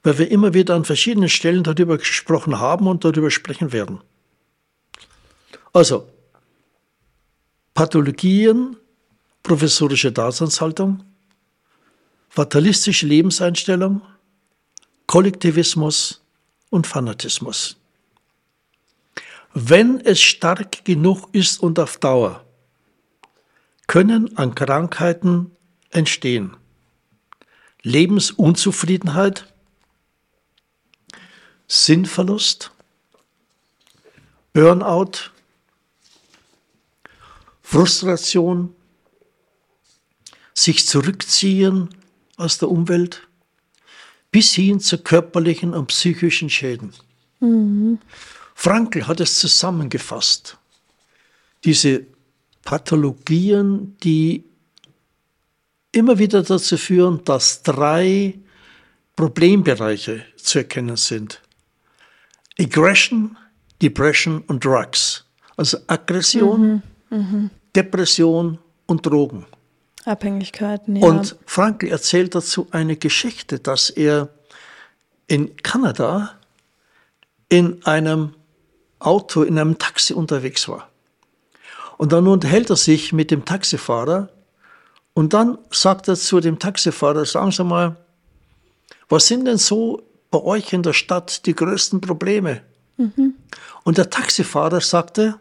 [0.04, 4.00] weil wir immer wieder an verschiedenen Stellen darüber gesprochen haben und darüber sprechen werden.
[5.74, 6.08] Also,
[7.74, 8.78] Pathologien,
[9.42, 11.04] professorische Daseinshaltung,
[12.30, 14.04] fatalistische Lebenseinstellung,
[15.08, 16.22] Kollektivismus
[16.70, 17.81] und Fanatismus.
[19.54, 22.46] Wenn es stark genug ist und auf Dauer,
[23.88, 25.52] können an Krankheiten
[25.90, 26.56] entstehen.
[27.84, 29.52] Lebensunzufriedenheit,
[31.68, 32.72] Sinnverlust,
[34.54, 35.32] Burnout,
[37.62, 38.74] Frustration,
[40.54, 41.90] sich zurückziehen
[42.38, 43.28] aus der Umwelt,
[44.32, 46.94] bis hin zu körperlichen und psychischen Schäden.
[47.40, 48.00] Mhm.
[48.54, 50.58] Frankl hat es zusammengefasst.
[51.64, 52.06] Diese
[52.64, 54.44] Pathologien, die
[55.92, 58.40] immer wieder dazu führen, dass drei
[59.16, 61.42] Problembereiche zu erkennen sind.
[62.60, 63.38] Aggression,
[63.82, 65.26] Depression und Drugs.
[65.58, 67.50] Also Aggression, mhm, mh.
[67.76, 69.46] Depression und Drogen.
[70.06, 71.08] Abhängigkeiten, ja.
[71.08, 74.30] Und Frankl erzählt dazu eine Geschichte, dass er
[75.28, 76.40] in Kanada
[77.50, 78.34] in einem
[79.02, 80.90] Auto, in einem Taxi unterwegs war.
[81.98, 84.30] Und dann unterhält er sich mit dem Taxifahrer
[85.14, 87.98] und dann sagt er zu dem Taxifahrer, sagen Sie mal,
[89.10, 92.62] was sind denn so bei euch in der Stadt die größten Probleme?
[92.98, 93.36] Mhm.
[93.84, 95.40] Und der Taxifahrer sagte,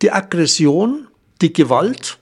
[0.00, 1.08] die Aggression,
[1.40, 2.18] die Gewalt.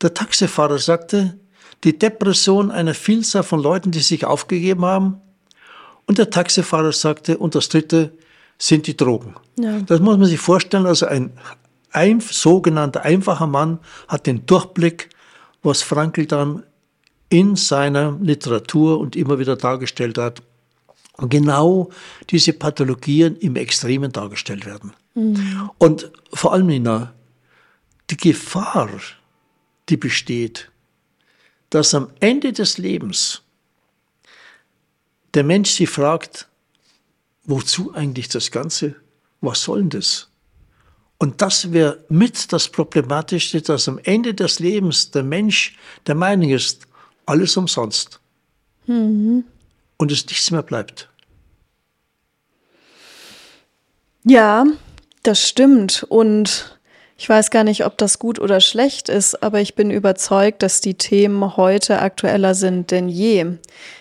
[0.00, 1.38] Der Taxifahrer sagte,
[1.84, 5.20] die Depression einer Vielzahl von Leuten, die sich aufgegeben haben.
[6.06, 8.16] Und der Taxifahrer sagte, und das dritte
[8.58, 9.34] sind die Drogen.
[9.58, 9.80] Ja.
[9.80, 10.86] Das muss man sich vorstellen.
[10.86, 11.32] Also ein,
[11.90, 15.10] ein sogenannter einfacher Mann hat den Durchblick,
[15.62, 16.62] was Frankl dann
[17.28, 20.42] in seiner Literatur und immer wieder dargestellt hat.
[21.16, 21.90] Und genau
[22.30, 24.92] diese Pathologien im Extremen dargestellt werden.
[25.14, 25.70] Mhm.
[25.78, 27.12] Und vor allem, Nina,
[28.10, 28.90] die Gefahr,
[29.88, 30.70] die besteht,
[31.70, 33.42] dass am Ende des Lebens
[35.34, 36.48] der Mensch sich fragt,
[37.44, 38.96] wozu eigentlich das Ganze?
[39.40, 40.28] Was soll denn das?
[41.18, 45.76] Und das wäre mit das Problematische, dass am Ende des Lebens der Mensch
[46.06, 46.86] der Meinung ist,
[47.26, 48.20] alles umsonst.
[48.86, 49.44] Mhm.
[49.96, 51.08] Und es nichts mehr bleibt.
[54.24, 54.66] Ja,
[55.22, 56.04] das stimmt.
[56.08, 56.78] Und
[57.16, 60.80] ich weiß gar nicht, ob das gut oder schlecht ist, aber ich bin überzeugt, dass
[60.80, 63.46] die Themen heute aktueller sind denn je.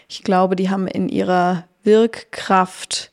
[0.09, 3.11] Ich glaube, die haben in ihrer Wirkkraft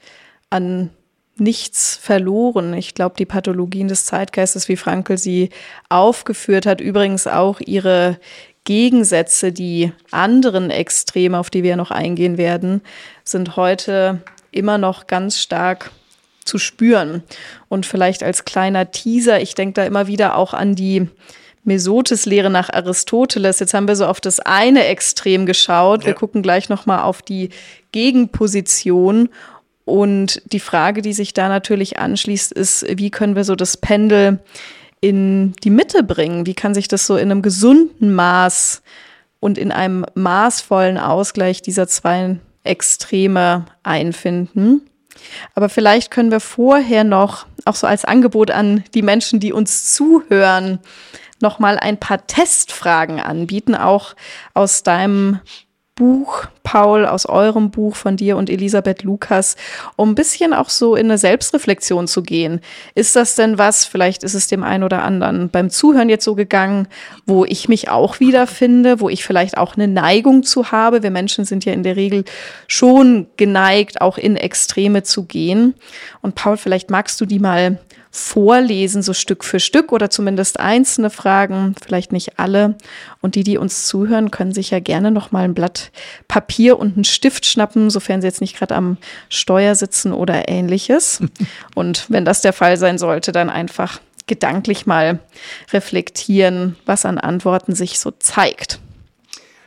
[0.50, 0.90] an
[1.36, 2.74] nichts verloren.
[2.74, 5.50] Ich glaube, die Pathologien des Zeitgeistes, wie Frankel sie
[5.88, 8.18] aufgeführt hat, übrigens auch ihre
[8.64, 12.82] Gegensätze, die anderen Extreme, auf die wir noch eingehen werden,
[13.24, 15.90] sind heute immer noch ganz stark
[16.44, 17.22] zu spüren.
[17.68, 21.08] Und vielleicht als kleiner Teaser, ich denke da immer wieder auch an die
[21.64, 23.60] Mesotes-Lehre nach Aristoteles.
[23.60, 26.06] Jetzt haben wir so auf das eine Extrem geschaut.
[26.06, 27.50] Wir gucken gleich nochmal auf die
[27.92, 29.28] Gegenposition.
[29.84, 34.38] Und die Frage, die sich da natürlich anschließt, ist, wie können wir so das Pendel
[35.00, 36.46] in die Mitte bringen?
[36.46, 38.82] Wie kann sich das so in einem gesunden Maß
[39.40, 44.82] und in einem maßvollen Ausgleich dieser zwei Extreme einfinden?
[45.54, 49.92] Aber vielleicht können wir vorher noch, auch so als Angebot an die Menschen, die uns
[49.94, 50.78] zuhören,
[51.40, 54.14] noch mal ein paar Testfragen anbieten, auch
[54.54, 55.40] aus deinem
[56.00, 59.56] Buch, Paul, aus eurem Buch von dir und Elisabeth Lukas,
[59.96, 62.62] um ein bisschen auch so in eine Selbstreflexion zu gehen.
[62.94, 66.34] Ist das denn was, vielleicht ist es dem einen oder anderen beim Zuhören jetzt so
[66.34, 66.88] gegangen,
[67.26, 71.02] wo ich mich auch wiederfinde, wo ich vielleicht auch eine Neigung zu habe?
[71.02, 72.24] Wir Menschen sind ja in der Regel
[72.66, 75.74] schon geneigt, auch in Extreme zu gehen.
[76.22, 77.78] Und Paul, vielleicht magst du die mal
[78.10, 82.74] vorlesen, so Stück für Stück oder zumindest einzelne Fragen, vielleicht nicht alle.
[83.20, 85.92] Und die, die uns zuhören, können sich ja gerne noch mal ein Blatt
[86.26, 88.96] Papier und einen Stift schnappen, sofern sie jetzt nicht gerade am
[89.28, 91.20] Steuer sitzen oder ähnliches.
[91.74, 95.20] und wenn das der Fall sein sollte, dann einfach gedanklich mal
[95.72, 98.80] reflektieren, was an Antworten sich so zeigt.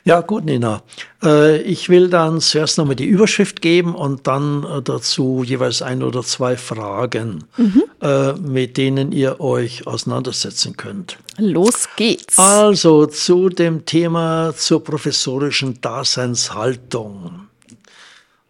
[0.05, 0.83] Ja, gut, Nina.
[1.23, 6.03] Äh, ich will dann zuerst nochmal die Überschrift geben und dann äh, dazu jeweils ein
[6.03, 7.83] oder zwei Fragen, mhm.
[8.01, 11.17] Äh, mit denen ihr euch auseinandersetzen könnt.
[11.37, 12.37] Los geht's.
[12.37, 17.47] Also zu dem Thema zur professorischen Daseinshaltung.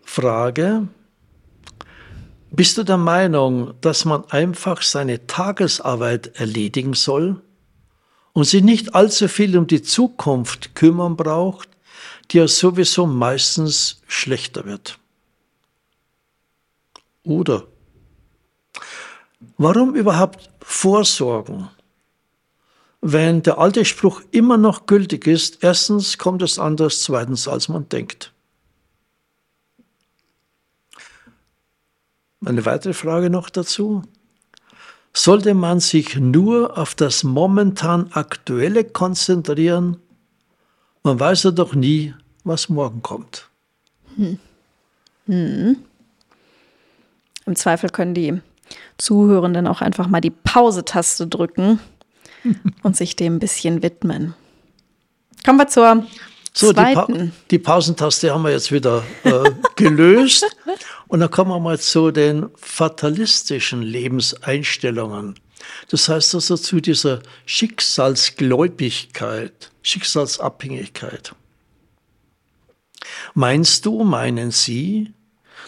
[0.01, 0.87] Frage,
[2.49, 7.41] bist du der Meinung, dass man einfach seine Tagesarbeit erledigen soll
[8.33, 11.69] und sich nicht allzu viel um die Zukunft kümmern braucht,
[12.31, 14.99] die ja sowieso meistens schlechter wird?
[17.23, 17.67] Oder
[19.57, 21.69] warum überhaupt vorsorgen?
[23.01, 27.89] Wenn der alte Spruch immer noch gültig ist, erstens kommt es anders, zweitens als man
[27.89, 28.31] denkt.
[32.45, 34.03] Eine weitere Frage noch dazu.
[35.15, 39.97] Sollte man sich nur auf das momentan Aktuelle konzentrieren?
[41.03, 43.47] Man weiß ja doch nie, was morgen kommt.
[44.15, 44.39] Hm.
[45.27, 45.77] Hm.
[47.45, 48.41] Im Zweifel können die
[48.97, 51.79] Zuhörenden auch einfach mal die Pause-Taste drücken
[52.83, 54.33] und sich dem ein bisschen widmen.
[55.45, 56.05] Kommen wir zur
[56.55, 56.71] so.
[56.71, 57.07] Die, pa
[57.49, 60.45] die Pausentaste haben wir jetzt wieder äh, gelöst.
[61.07, 65.35] und dann kommen wir mal zu den fatalistischen Lebenseinstellungen.
[65.89, 71.33] Das heißt also zu dieser Schicksalsgläubigkeit, Schicksalsabhängigkeit.
[73.33, 75.13] Meinst du, meinen Sie,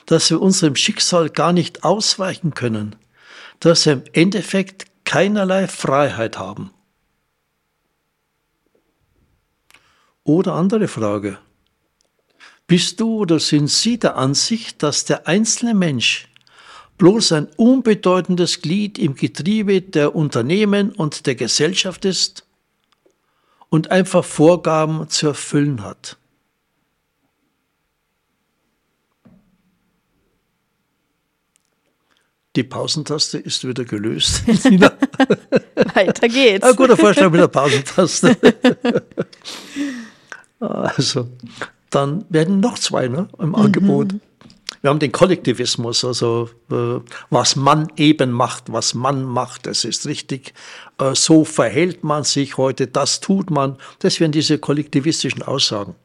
[0.06, 2.96] dass wir unserem Schicksal gar nicht ausweichen können,
[3.60, 6.72] dass wir im Endeffekt keinerlei Freiheit haben?
[10.26, 11.38] Oder andere Frage.
[12.66, 16.28] Bist du oder sind Sie der Ansicht, dass der einzelne Mensch
[16.98, 22.48] bloß ein unbedeutendes Glied im Getriebe der Unternehmen und der Gesellschaft ist
[23.70, 26.18] und einfach Vorgaben zu erfüllen hat?
[32.56, 34.48] Die Pausentaste ist wieder gelöst.
[35.94, 36.66] Weiter geht's.
[36.66, 38.36] Ein guter Vorschlag mit der Pausentaste.
[40.68, 41.28] also,
[41.90, 43.56] dann werden noch zwei ne, im mhm.
[43.56, 44.16] Angebot.
[44.82, 47.00] Wir haben den Kollektivismus, also äh,
[47.32, 50.54] was man eben macht, was man macht, das ist richtig.
[51.00, 53.78] Äh, so verhält man sich heute, das tut man.
[54.00, 55.96] Das wären diese kollektivistischen Aussagen.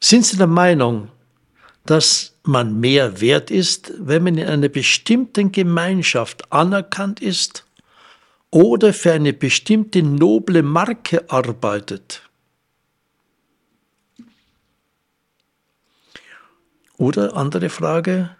[0.00, 1.08] Sind Sie der Meinung,
[1.84, 7.65] dass man mehr wert ist, wenn man in einer bestimmten Gemeinschaft anerkannt ist
[8.50, 12.22] oder für eine bestimmte noble Marke arbeitet.
[16.96, 18.36] Oder andere Frage,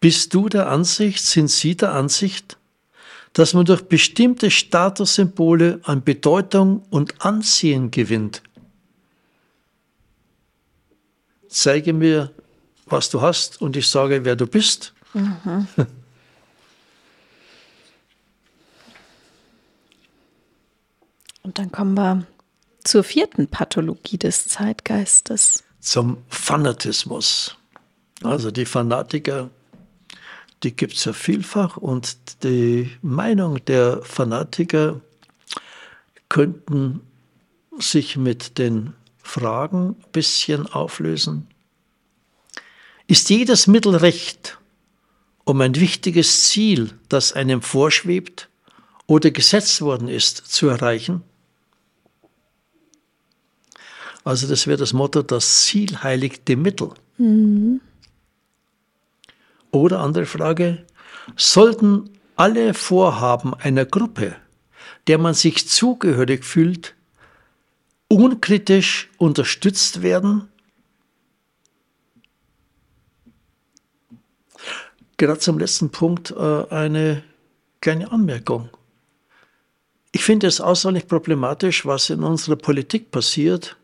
[0.00, 2.56] bist du der Ansicht, sind Sie der Ansicht,
[3.32, 8.42] dass man durch bestimmte Statussymbole an Bedeutung und Ansehen gewinnt?
[11.48, 12.32] Zeige mir
[12.90, 14.94] was du hast und ich sage, wer du bist.
[15.14, 15.66] Mhm.
[21.48, 22.26] Und dann kommen wir
[22.84, 25.64] zur vierten Pathologie des Zeitgeistes.
[25.80, 27.56] Zum Fanatismus.
[28.22, 29.48] Also die Fanatiker,
[30.62, 35.00] die gibt es ja vielfach und die Meinung der Fanatiker
[36.28, 37.00] könnten
[37.78, 41.46] sich mit den Fragen ein bisschen auflösen.
[43.06, 44.58] Ist jedes Mittel recht,
[45.44, 48.50] um ein wichtiges Ziel, das einem vorschwebt
[49.06, 51.22] oder gesetzt worden ist, zu erreichen?
[54.24, 56.90] Also das wäre das Motto, das Ziel heiligt die Mittel.
[57.16, 57.80] Mhm.
[59.70, 60.84] Oder andere Frage,
[61.36, 64.36] sollten alle Vorhaben einer Gruppe,
[65.06, 66.94] der man sich zugehörig fühlt,
[68.08, 70.48] unkritisch unterstützt werden
[75.18, 77.22] gerade zum letzten Punkt äh, eine
[77.80, 78.70] kleine Anmerkung.
[80.12, 83.76] Ich finde es außerordentlich problematisch, was in unserer Politik passiert,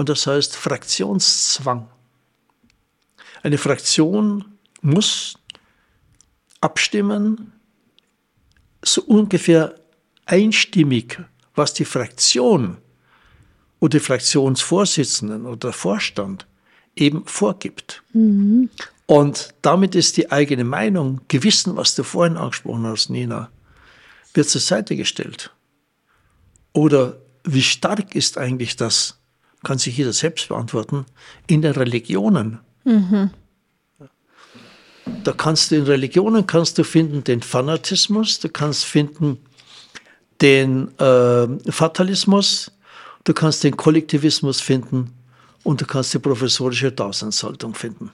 [0.00, 1.86] und das heißt Fraktionszwang.
[3.42, 4.46] Eine Fraktion
[4.80, 5.34] muss
[6.62, 7.52] abstimmen,
[8.82, 9.74] so ungefähr
[10.24, 11.20] einstimmig,
[11.54, 12.78] was die Fraktion
[13.78, 16.46] oder die Fraktionsvorsitzenden oder der Vorstand
[16.96, 18.02] eben vorgibt.
[18.14, 18.70] Mhm.
[19.04, 23.50] Und damit ist die eigene Meinung, Gewissen, was du vorhin angesprochen hast, Nina,
[24.32, 25.54] wird zur Seite gestellt.
[26.72, 29.19] Oder wie stark ist eigentlich das,
[29.62, 31.06] kann sich jeder selbst beantworten,
[31.46, 32.60] in den Religionen.
[32.84, 33.30] Mhm.
[35.24, 39.38] Da kannst du in Religionen kannst du finden den Fanatismus, du kannst finden
[40.40, 42.72] den äh, Fatalismus,
[43.24, 45.12] du kannst den Kollektivismus finden
[45.64, 48.12] und du kannst die professorische Daseinshaltung finden.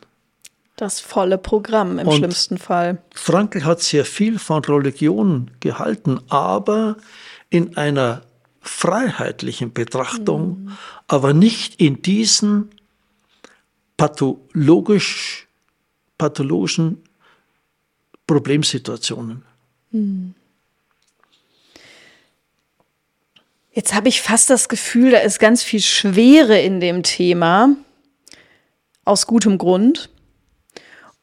[0.76, 2.98] Das volle Programm im und schlimmsten Fall.
[3.14, 6.96] Frankl hat sehr viel von Religion gehalten, aber
[7.48, 8.22] in einer
[8.68, 10.78] freiheitlichen Betrachtung, mhm.
[11.06, 12.70] aber nicht in diesen
[13.96, 15.46] pathologisch,
[16.18, 17.02] pathologischen
[18.26, 19.42] Problemsituationen.
[19.92, 20.34] Hm.
[23.72, 27.76] Jetzt habe ich fast das Gefühl, da ist ganz viel Schwere in dem Thema,
[29.04, 30.08] aus gutem Grund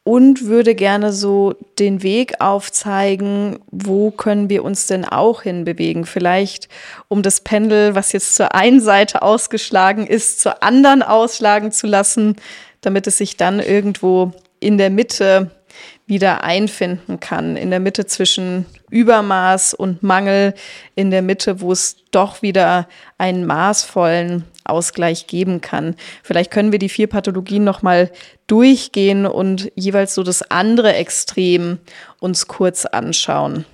[0.04, 6.04] und würde gerne so den Weg aufzeigen, wo können wir uns denn auch hinbewegen?
[6.04, 6.68] Vielleicht
[7.08, 12.36] um das Pendel, was jetzt zur einen Seite ausgeschlagen ist, zur anderen ausschlagen zu lassen,
[12.82, 15.50] damit es sich dann irgendwo in der Mitte
[16.06, 20.54] wieder einfinden kann, in der Mitte zwischen Übermaß und Mangel,
[20.94, 25.96] in der Mitte, wo es doch wieder einen maßvollen Ausgleich geben kann.
[26.22, 28.10] Vielleicht können wir die vier Pathologien nochmal
[28.46, 31.78] durchgehen und jeweils so das andere Extrem
[32.20, 33.64] uns kurz anschauen.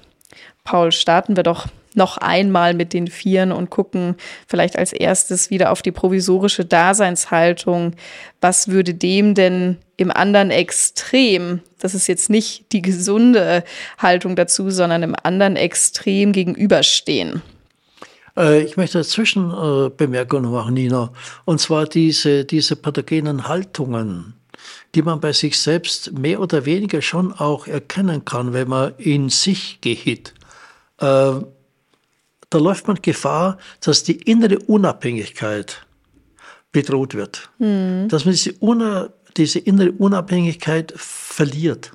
[0.65, 4.17] Paul, starten wir doch noch einmal mit den Vieren und gucken
[4.47, 7.95] vielleicht als erstes wieder auf die provisorische Daseinshaltung.
[8.41, 13.65] Was würde dem denn im anderen Extrem, das ist jetzt nicht die gesunde
[13.99, 17.43] Haltung dazu, sondern im anderen Extrem gegenüberstehen?
[18.37, 21.13] Äh, ich möchte Zwischenbemerkungen machen, Nina.
[21.45, 24.35] Und zwar diese, diese pathogenen Haltungen,
[24.95, 29.29] die man bei sich selbst mehr oder weniger schon auch erkennen kann, wenn man in
[29.29, 30.35] sich geht.
[30.99, 31.33] Äh,
[32.51, 35.87] da läuft man Gefahr, dass die innere Unabhängigkeit
[36.73, 37.51] bedroht wird.
[37.59, 38.09] Mhm.
[38.09, 41.93] Dass man diese, Una, diese innere Unabhängigkeit verliert.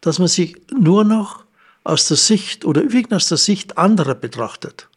[0.00, 1.44] Dass man sich nur noch
[1.84, 4.88] aus der Sicht oder überwiegend aus der Sicht anderer betrachtet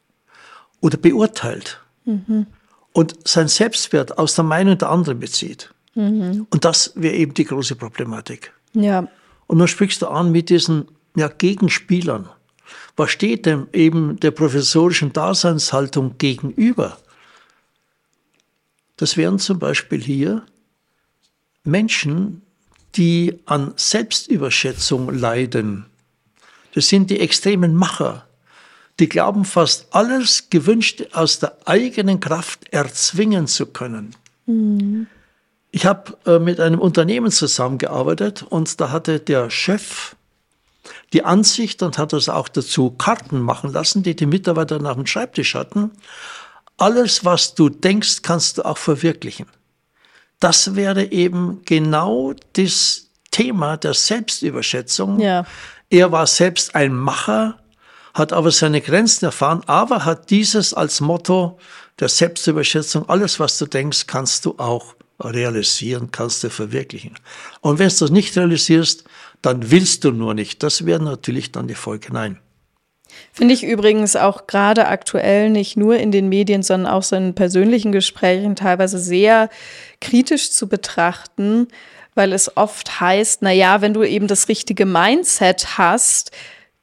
[0.81, 2.47] oder beurteilt mhm.
[2.91, 5.73] und sein Selbstwert aus der Meinung der anderen bezieht.
[5.95, 6.47] Mhm.
[6.49, 8.53] Und das wäre eben die große Problematik.
[8.73, 9.07] Ja.
[9.47, 12.29] Und dann sprichst du an mit diesen ja, Gegenspielern.
[12.95, 16.97] Was steht denn eben der professorischen Daseinshaltung gegenüber?
[18.97, 20.43] Das wären zum Beispiel hier
[21.63, 22.41] Menschen,
[22.95, 25.87] die an Selbstüberschätzung leiden.
[26.73, 28.27] Das sind die extremen Macher,
[28.99, 34.15] die glauben fast alles Gewünschte aus der eigenen Kraft erzwingen zu können.
[34.45, 35.07] Mhm.
[35.71, 40.14] Ich habe äh, mit einem Unternehmen zusammengearbeitet und da hatte der Chef
[41.13, 45.05] die Ansicht und hat es auch dazu Karten machen lassen, die die Mitarbeiter nach dem
[45.05, 45.91] Schreibtisch hatten.
[46.77, 49.47] Alles, was du denkst, kannst du auch verwirklichen.
[50.39, 55.19] Das wäre eben genau das Thema der Selbstüberschätzung.
[55.19, 55.45] Ja.
[55.89, 57.57] Er war selbst ein Macher,
[58.13, 61.59] hat aber seine Grenzen erfahren, aber hat dieses als Motto
[61.99, 67.15] der Selbstüberschätzung, alles was du denkst, kannst du auch realisieren, kannst du verwirklichen.
[67.61, 69.05] Und wenn du das nicht realisierst,
[69.45, 70.63] dann willst du nur nicht.
[70.63, 72.11] Das wäre natürlich dann die Folge.
[72.11, 72.39] Nein.
[73.31, 77.35] Finde ich übrigens auch gerade aktuell nicht nur in den Medien, sondern auch so in
[77.35, 79.49] persönlichen Gesprächen teilweise sehr
[80.01, 81.67] kritisch zu betrachten,
[82.15, 86.31] weil es oft heißt, na ja, wenn du eben das richtige Mindset hast,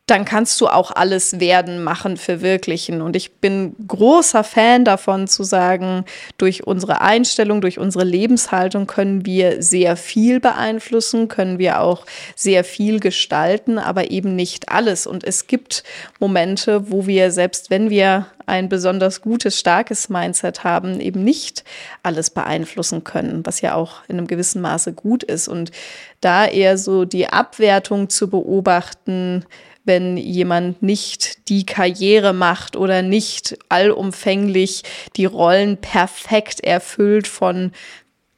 [0.07, 3.03] dann kannst du auch alles werden, machen, verwirklichen.
[3.03, 6.05] Und ich bin großer Fan davon zu sagen,
[6.39, 12.65] durch unsere Einstellung, durch unsere Lebenshaltung können wir sehr viel beeinflussen, können wir auch sehr
[12.65, 15.07] viel gestalten, aber eben nicht alles.
[15.07, 15.85] Und es gibt
[16.19, 21.63] Momente, wo wir, selbst wenn wir ein besonders gutes, starkes Mindset haben, eben nicht
[22.03, 25.47] alles beeinflussen können, was ja auch in einem gewissen Maße gut ist.
[25.47, 25.71] Und
[26.21, 29.45] da eher so die Abwertung zu beobachten,
[29.85, 34.83] wenn jemand nicht die Karriere macht oder nicht allumfänglich
[35.17, 37.73] die Rollen perfekt erfüllt von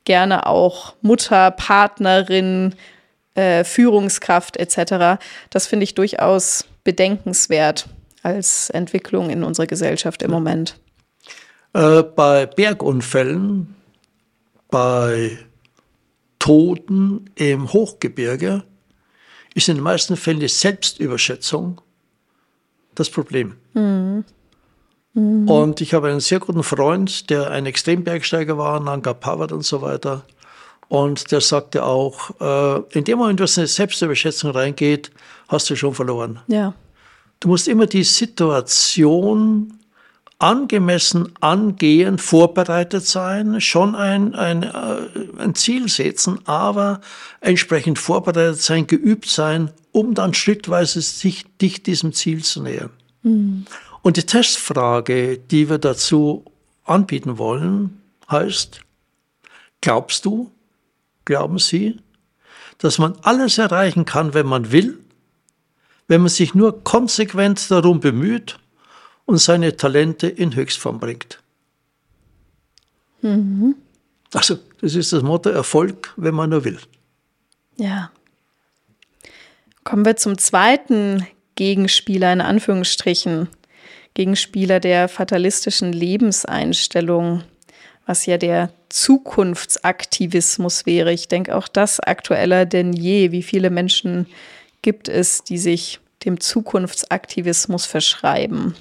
[0.05, 2.75] gerne auch Mutter, Partnerin,
[3.35, 5.23] äh, Führungskraft etc.
[5.51, 7.89] Das finde ich durchaus bedenkenswert
[8.23, 10.79] als Entwicklung in unserer Gesellschaft im Moment.
[11.75, 13.75] Äh, bei Bergunfällen,
[14.71, 15.39] bei
[16.39, 18.65] Toten im Hochgebirge
[19.55, 21.81] ist in den meisten Fällen die Selbstüberschätzung
[22.95, 23.57] das Problem.
[23.73, 24.25] Mhm.
[25.15, 25.49] Mhm.
[25.49, 29.81] Und ich habe einen sehr guten Freund, der ein Extrembergsteiger war, Nanga Parbat und so
[29.81, 30.25] weiter.
[30.89, 35.11] Und der sagte auch, äh, in dem Moment, wo es in eine Selbstüberschätzung reingeht,
[35.49, 36.41] hast du schon verloren.
[36.49, 36.75] Ja.
[37.41, 39.79] Du musst immer die Situation
[40.39, 47.01] angemessen angehen, vorbereitet sein, schon ein, ein, äh, ein Ziel setzen, aber
[47.41, 52.91] entsprechend vorbereitet sein, geübt sein, um dann schrittweise sich, dich diesem Ziel zu nähern.
[53.22, 53.64] Mhm.
[54.03, 56.45] Und die Testfrage, die wir dazu
[56.85, 58.80] anbieten wollen, heißt,
[59.80, 60.51] glaubst du,
[61.24, 61.97] glauben Sie,
[62.78, 64.99] dass man alles erreichen kann, wenn man will,
[66.07, 68.59] wenn man sich nur konsequent darum bemüht
[69.27, 71.41] und seine Talente in Höchstform bringt.
[73.22, 73.77] Mhm.
[74.33, 76.79] Also, das ist das Motto Erfolg, wenn man nur will.
[77.77, 78.11] Ja.
[79.85, 83.49] Kommen wir zum zweiten Gegenspieler in Anführungsstrichen.
[84.14, 87.43] Gegenspieler der fatalistischen Lebenseinstellung,
[88.07, 91.12] was ja der Zukunftsaktivismus wäre.
[91.12, 93.33] Ich denke auch das aktueller denn je.
[93.33, 94.27] Wie viele Menschen
[94.83, 98.77] gibt es, die sich dem Zukunftsaktivismus verschreiben?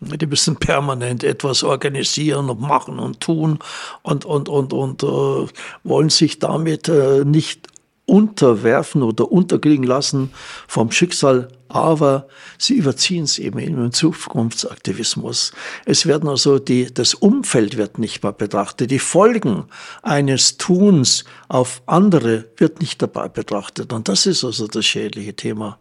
[0.00, 3.58] Die müssen permanent etwas organisieren und machen und tun
[4.02, 5.46] und, und, und, und äh,
[5.84, 7.68] wollen sich damit äh, nicht
[8.08, 10.30] unterwerfen oder unterkriegen lassen
[10.66, 12.26] vom Schicksal, aber
[12.56, 15.52] sie überziehen es eben in den Zukunftsaktivismus.
[15.84, 19.64] Es werden also die, das Umfeld wird nicht mehr betrachtet, die Folgen
[20.02, 25.78] eines Tuns auf andere wird nicht dabei betrachtet und das ist also das schädliche Thema.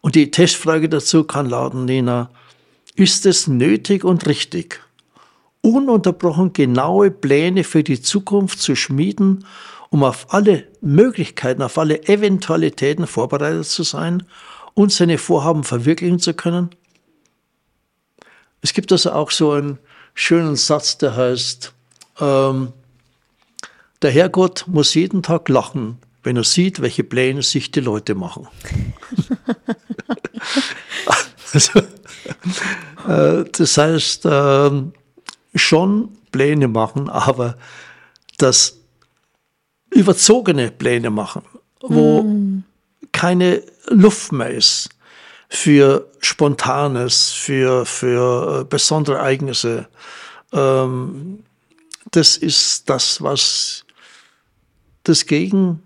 [0.00, 2.30] Und die Testfrage dazu kann lauten, Nina,
[2.96, 4.80] ist es nötig und richtig,
[5.60, 9.44] ununterbrochen genaue Pläne für die Zukunft zu schmieden
[9.90, 14.24] um auf alle Möglichkeiten, auf alle Eventualitäten vorbereitet zu sein
[14.74, 16.70] und seine Vorhaben verwirklichen zu können?
[18.62, 19.78] Es gibt also auch so einen
[20.14, 21.72] schönen Satz, der heißt,
[22.20, 22.72] ähm,
[24.02, 28.48] der Herrgott muss jeden Tag lachen, wenn er sieht, welche Pläne sich die Leute machen.
[31.52, 31.80] also,
[33.06, 34.70] das heißt, äh,
[35.54, 37.56] schon Pläne machen, aber
[38.38, 38.78] das
[39.90, 41.42] überzogene Pläne machen,
[41.80, 42.64] wo mm.
[43.12, 44.90] keine Luft mehr ist
[45.48, 49.88] für Spontanes, für, für äh, besondere Ereignisse.
[50.52, 51.44] Ähm,
[52.10, 53.84] das ist das, was
[55.04, 55.82] das Gegen,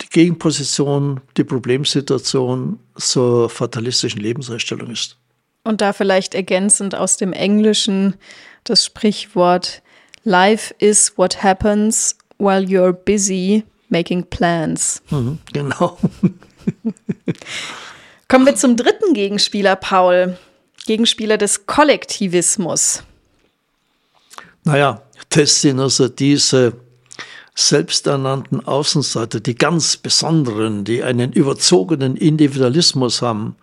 [0.00, 5.18] die Gegenposition, die Problemsituation zur fatalistischen Lebenseinstellung ist.
[5.66, 8.14] Und da vielleicht ergänzend aus dem Englischen
[8.62, 9.82] das Sprichwort
[10.22, 15.02] Life is what happens while you're busy making plans.
[15.10, 15.98] Mhm, genau.
[18.28, 20.38] Kommen wir zum dritten Gegenspieler, Paul.
[20.86, 23.02] Gegenspieler des Kollektivismus.
[24.62, 26.74] Naja, das sind also diese
[27.56, 33.56] selbsternannten Außenseiter, die ganz besonderen, die einen überzogenen Individualismus haben,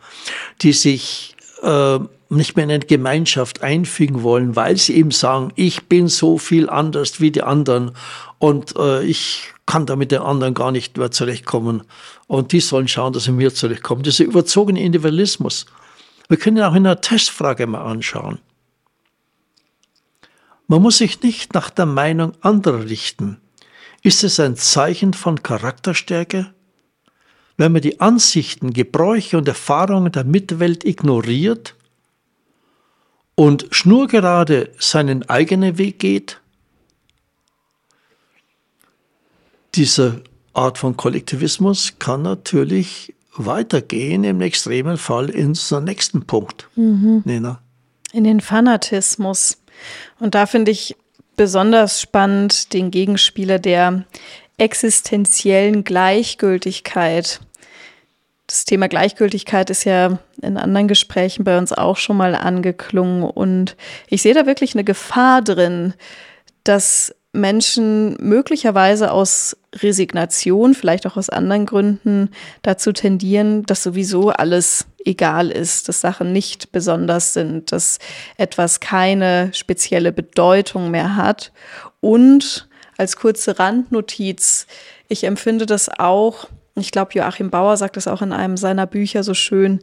[0.61, 1.32] die sich
[1.63, 1.99] äh,
[2.29, 6.69] nicht mehr in eine Gemeinschaft einfügen wollen, weil sie eben sagen, ich bin so viel
[6.69, 7.91] anders wie die anderen
[8.39, 11.83] und äh, ich kann da mit den anderen gar nicht mehr zurechtkommen.
[12.27, 14.03] Und die sollen schauen, dass sie mir zurechtkommen.
[14.03, 15.65] Dieser überzogene Individualismus.
[16.27, 18.39] Wir können ihn auch in einer Testfrage mal anschauen.
[20.67, 23.39] Man muss sich nicht nach der Meinung anderer richten.
[24.01, 26.53] Ist es ein Zeichen von Charakterstärke?
[27.57, 31.75] Wenn man die Ansichten, Gebräuche und Erfahrungen der Mitwelt ignoriert
[33.35, 36.39] und schnurgerade seinen eigenen Weg geht?
[39.75, 40.23] Diese
[40.53, 46.69] Art von Kollektivismus kann natürlich weitergehen, im extremen Fall in so nächsten Punkt.
[46.75, 47.23] Mhm.
[47.25, 47.61] Nena.
[48.11, 49.57] In den Fanatismus.
[50.19, 50.95] Und da finde ich
[51.35, 54.05] besonders spannend den Gegenspieler der
[54.57, 57.39] existenziellen Gleichgültigkeit.
[58.47, 63.23] Das Thema Gleichgültigkeit ist ja in anderen Gesprächen bei uns auch schon mal angeklungen.
[63.23, 63.75] Und
[64.07, 65.93] ich sehe da wirklich eine Gefahr drin,
[66.63, 72.29] dass Menschen möglicherweise aus Resignation, vielleicht auch aus anderen Gründen,
[72.61, 77.97] dazu tendieren, dass sowieso alles egal ist, dass Sachen nicht besonders sind, dass
[78.37, 81.51] etwas keine spezielle Bedeutung mehr hat.
[82.01, 84.67] Und als kurze Randnotiz,
[85.07, 89.23] ich empfinde das auch, ich glaube, Joachim Bauer sagt es auch in einem seiner Bücher
[89.23, 89.79] so schön,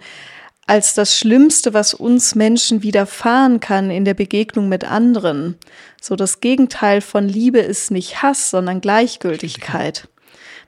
[0.67, 5.57] als das Schlimmste, was uns Menschen widerfahren kann in der Begegnung mit anderen.
[6.01, 10.09] So das Gegenteil von Liebe ist nicht Hass, sondern Gleichgültigkeit.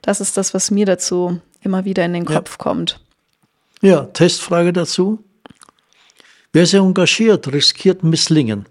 [0.01, 2.57] Das ist das, was mir dazu immer wieder in den Kopf ja.
[2.57, 2.99] kommt.
[3.81, 5.23] Ja, Testfrage dazu.
[6.51, 8.65] Wer sich engagiert, riskiert Misslingen.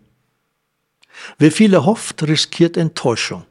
[1.39, 3.45] Wer viel erhofft, riskiert Enttäuschung.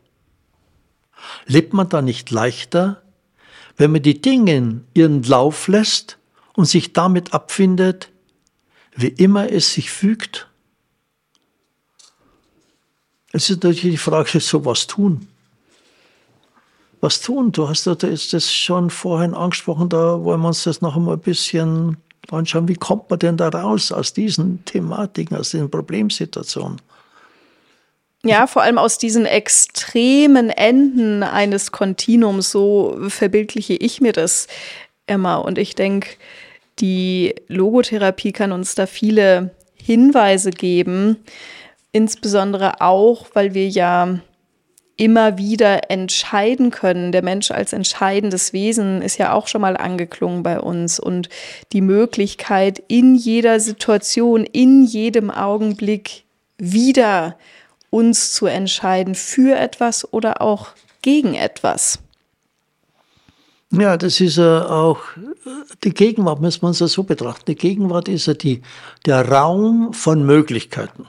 [1.51, 3.01] Lebt man da nicht leichter,
[3.75, 6.17] wenn man die Dinge ihren Lauf lässt
[6.55, 8.09] und sich damit abfindet,
[8.95, 10.47] wie immer es sich fügt?
[13.33, 15.27] Es ist natürlich die Frage, so was tun.
[17.01, 17.51] Was tun?
[17.51, 21.97] Du hast das schon vorhin angesprochen, da wollen wir uns das noch einmal ein bisschen
[22.29, 22.69] anschauen.
[22.69, 26.79] Wie kommt man denn da raus aus diesen Thematiken, aus diesen Problemsituationen?
[28.23, 34.47] Ja, vor allem aus diesen extremen Enden eines Kontinuums, so verbildliche ich mir das
[35.07, 35.37] Emma.
[35.37, 36.09] Und ich denke,
[36.79, 41.17] die Logotherapie kann uns da viele Hinweise geben,
[41.91, 44.19] insbesondere auch, weil wir ja
[44.97, 47.11] immer wieder entscheiden können.
[47.11, 51.27] Der Mensch als entscheidendes Wesen ist ja auch schon mal angeklungen bei uns und
[51.71, 56.23] die Möglichkeit in jeder Situation, in jedem Augenblick
[56.59, 57.35] wieder
[57.91, 60.69] uns zu entscheiden für etwas oder auch
[61.03, 61.99] gegen etwas.
[63.71, 64.99] Ja, das ist ja auch
[65.83, 67.45] die Gegenwart, muss man es ja so betrachten.
[67.45, 68.63] Die Gegenwart ist ja die,
[69.05, 71.03] der Raum von Möglichkeiten.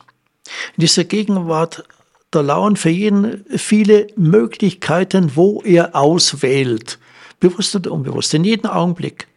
[0.76, 1.85] In dieser Gegenwart
[2.33, 6.99] da lauern für jeden viele Möglichkeiten, wo er auswählt.
[7.41, 9.28] Bewusst oder unbewusst, in jedem Augenblick.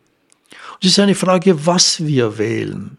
[0.76, 2.98] Und es ist eine Frage, was wir wählen.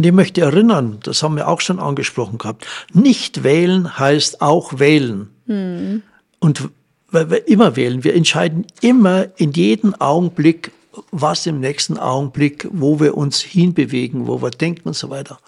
[0.00, 4.78] Und ich möchte erinnern, das haben wir auch schon angesprochen gehabt, nicht wählen heißt auch
[4.78, 5.28] wählen.
[5.44, 6.02] Mhm.
[6.38, 6.70] Und
[7.10, 10.72] weil wir immer wählen, wir entscheiden immer in jedem Augenblick,
[11.10, 15.38] was im nächsten Augenblick, wo wir uns hinbewegen, wo wir denken und so weiter.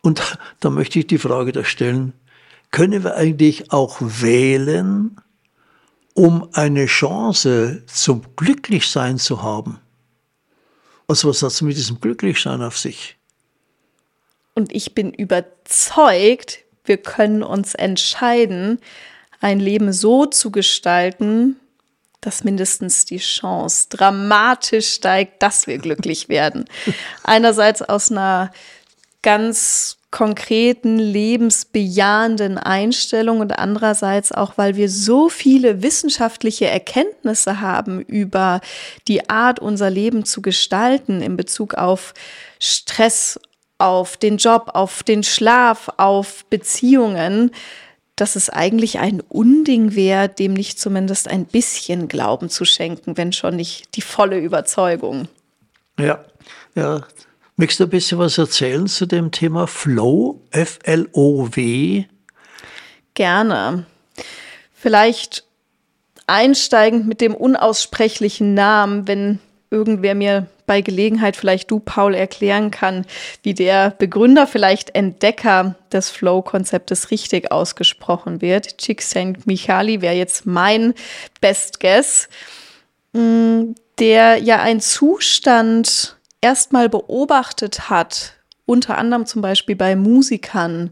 [0.00, 2.14] Und da möchte ich die Frage da stellen,
[2.70, 5.20] können wir eigentlich auch wählen,
[6.14, 9.78] um eine Chance zum Glücklichsein zu haben?
[11.06, 13.18] Also was hat es mit diesem Glücklichsein auf sich?
[14.54, 18.78] Und ich bin überzeugt, wir können uns entscheiden,
[19.40, 21.56] ein Leben so zu gestalten,
[22.20, 26.64] dass mindestens die Chance dramatisch steigt, dass wir glücklich werden.
[27.24, 28.52] Einerseits aus einer
[29.22, 38.60] ganz konkreten, lebensbejahenden Einstellung und andererseits auch, weil wir so viele wissenschaftliche Erkenntnisse haben über
[39.08, 42.14] die Art, unser Leben zu gestalten in Bezug auf
[42.60, 43.40] Stress,
[43.84, 47.50] auf den Job, auf den Schlaf, auf Beziehungen,
[48.16, 53.32] dass es eigentlich ein Unding wäre, dem nicht zumindest ein bisschen Glauben zu schenken, wenn
[53.32, 55.28] schon nicht die volle Überzeugung.
[55.98, 56.24] Ja,
[56.74, 57.02] ja,
[57.56, 62.04] Möchtest du ein bisschen was erzählen zu dem Thema Flow, F-L-O-W?
[63.14, 63.86] Gerne.
[64.74, 65.44] Vielleicht
[66.26, 69.38] einsteigend mit dem unaussprechlichen Namen, wenn
[69.74, 73.04] irgendwer mir bei Gelegenheit vielleicht du, Paul, erklären kann,
[73.42, 78.78] wie der Begründer, vielleicht Entdecker des Flow-Konzeptes richtig ausgesprochen wird.
[78.78, 80.94] Csikszentmihalyi wäre jetzt mein
[81.40, 82.28] Best Guess,
[83.12, 88.34] mm, der ja ein Zustand erstmal beobachtet hat,
[88.66, 90.90] unter anderem zum Beispiel bei Musikern,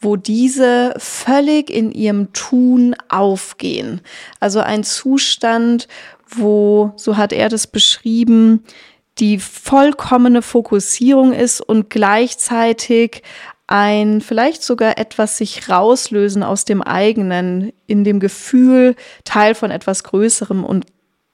[0.00, 4.00] wo diese völlig in ihrem Tun aufgehen.
[4.40, 5.88] Also ein Zustand,
[6.36, 8.64] wo, so hat er das beschrieben,
[9.18, 13.22] die vollkommene Fokussierung ist und gleichzeitig
[13.66, 20.04] ein vielleicht sogar etwas sich rauslösen aus dem eigenen, in dem Gefühl, Teil von etwas
[20.04, 20.86] Größerem und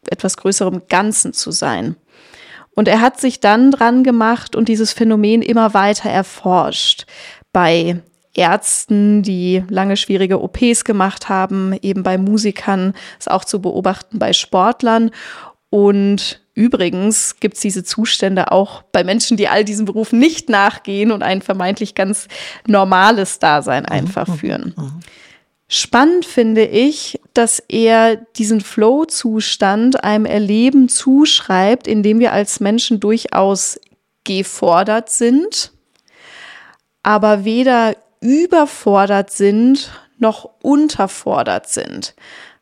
[0.08, 1.96] etwas größerem Ganzen zu sein.
[2.74, 7.06] Und er hat sich dann dran gemacht und dieses Phänomen immer weiter erforscht.
[7.52, 8.00] Bei
[8.34, 14.32] Ärzten, die lange schwierige OPs gemacht haben, eben bei Musikern, ist auch zu beobachten bei
[14.32, 15.10] Sportlern.
[15.68, 21.12] Und übrigens gibt es diese Zustände auch bei Menschen, die all diesen Berufen nicht nachgehen
[21.12, 22.28] und ein vermeintlich ganz
[22.66, 24.34] normales Dasein einfach mhm.
[24.34, 24.74] führen.
[24.76, 25.00] Mhm.
[25.72, 32.98] Spannend finde ich, dass er diesen Flow-Zustand einem Erleben zuschreibt, in dem wir als Menschen
[32.98, 33.78] durchaus
[34.24, 35.70] gefordert sind,
[37.04, 42.14] aber weder überfordert sind noch unterfordert sind.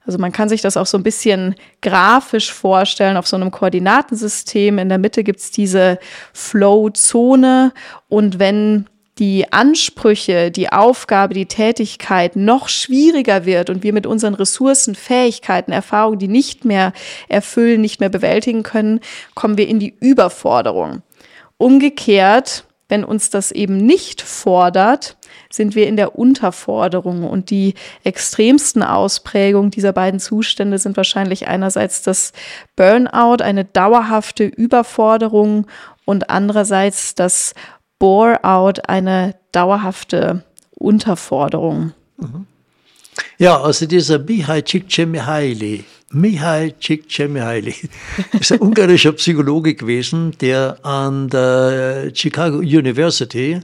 [0.07, 4.79] Also man kann sich das auch so ein bisschen grafisch vorstellen auf so einem Koordinatensystem.
[4.79, 5.99] In der Mitte gibt es diese
[6.33, 7.73] Flow-Zone
[8.09, 8.87] und wenn
[9.19, 15.73] die Ansprüche, die Aufgabe, die Tätigkeit noch schwieriger wird und wir mit unseren Ressourcen, Fähigkeiten,
[15.73, 16.93] Erfahrungen, die nicht mehr
[17.29, 19.01] erfüllen, nicht mehr bewältigen können,
[19.35, 21.03] kommen wir in die Überforderung.
[21.59, 25.17] Umgekehrt, wenn uns das eben nicht fordert,
[25.51, 27.25] sind wir in der Unterforderung.
[27.25, 27.75] Und die
[28.05, 32.33] extremsten Ausprägungen dieser beiden Zustände sind wahrscheinlich einerseits das
[32.77, 35.67] Burnout, eine dauerhafte Überforderung
[36.05, 37.55] und andererseits das
[37.99, 41.93] Bore-out eine dauerhafte Unterforderung.
[42.17, 42.47] Mhm.
[43.37, 47.75] Ja, also dieser Mihai Csikszentmihalyi, Mihai Csikszentmihalyi
[48.41, 53.61] ist ein ungarischer Psychologe gewesen, der an der Chicago University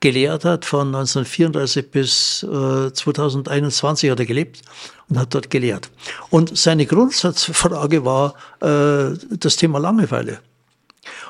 [0.00, 0.64] gelehrt hat.
[0.64, 4.62] Von 1934 bis äh, 2021 hat er gelebt
[5.08, 5.88] und hat dort gelehrt.
[6.30, 10.40] Und seine Grundsatzfrage war äh, das Thema Langeweile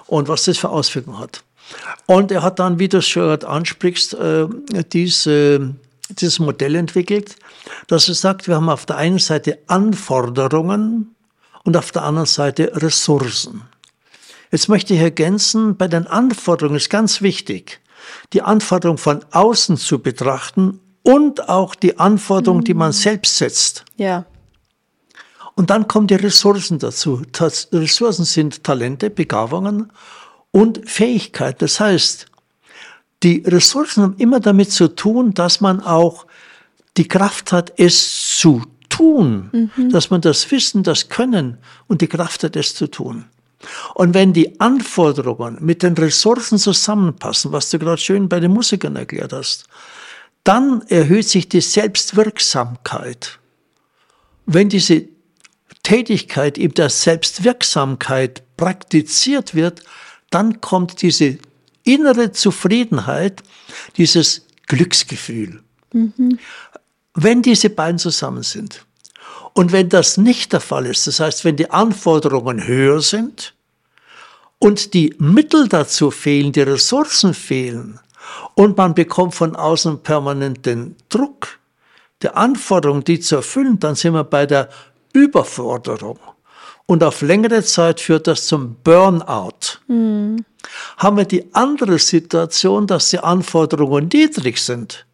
[0.07, 1.45] und was das für Auswirkungen hat.
[2.07, 4.47] Und er hat dann, wie du es schon ansprichst, äh,
[4.93, 5.75] diese,
[6.09, 7.37] dieses Modell entwickelt,
[7.87, 11.15] dass er sagt, wir haben auf der einen Seite Anforderungen
[11.65, 13.63] und auf der anderen Seite Ressourcen.
[14.51, 17.81] Jetzt möchte ich ergänzen, bei den Anforderungen ist ganz wichtig,
[18.33, 22.65] die Anforderung von außen zu betrachten und auch die Anforderungen, mhm.
[22.65, 23.85] die man selbst setzt.
[23.97, 24.27] Ja.
[25.55, 27.23] Und dann kommen die Ressourcen dazu.
[27.33, 29.93] Das Ressourcen sind Talente, Begabungen
[30.51, 31.63] und Fähigkeit.
[31.63, 32.27] Das heißt,
[33.23, 36.27] die Ressourcen haben immer damit zu tun, dass man auch
[36.97, 39.91] die Kraft hat, es zu tun, mhm.
[39.91, 43.25] dass man das Wissen, das Können und die Kraft hat, es zu tun.
[43.95, 48.97] Und wenn die Anforderungen mit den Ressourcen zusammenpassen, was du gerade schön bei den Musikern
[48.97, 49.67] erklärt hast,
[50.45, 53.39] dann erhöht sich die Selbstwirksamkeit.
[54.47, 55.09] Wenn diese
[55.83, 59.83] Tätigkeit in der Selbstwirksamkeit praktiziert wird,
[60.31, 61.39] dann kommt diese
[61.85, 63.43] innere Zufriedenheit,
[63.97, 65.63] dieses Glücksgefühl.
[65.93, 66.39] Mhm.
[67.15, 68.85] Wenn diese beiden zusammen sind
[69.53, 73.55] und wenn das nicht der Fall ist, das heißt, wenn die Anforderungen höher sind
[74.59, 78.01] und die Mittel dazu fehlen, die Ressourcen fehlen
[78.55, 81.61] und man bekommt von außen permanent den Druck
[82.23, 84.69] der Anforderungen, die zu erfüllen, dann sind wir bei der
[85.13, 86.19] Überforderung.
[86.87, 89.79] Und auf längere Zeit führt das zum Burnout.
[89.89, 90.45] Mhm.
[90.97, 95.07] Haben wir die andere Situation, dass die Anforderungen niedrig sind.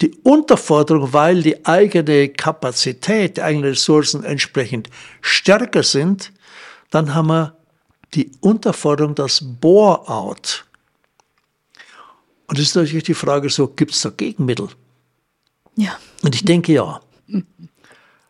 [0.00, 4.88] Die Unterforderung, weil die eigene Kapazität, die eigenen Ressourcen entsprechend
[5.20, 6.32] stärker sind,
[6.90, 7.56] dann haben wir
[8.14, 10.64] die Unterforderung, das Bore-out.
[12.46, 14.68] Und es ist natürlich die Frage so, gibt es da Gegenmittel?
[15.76, 15.98] Ja.
[16.22, 17.00] Und ich denke ja.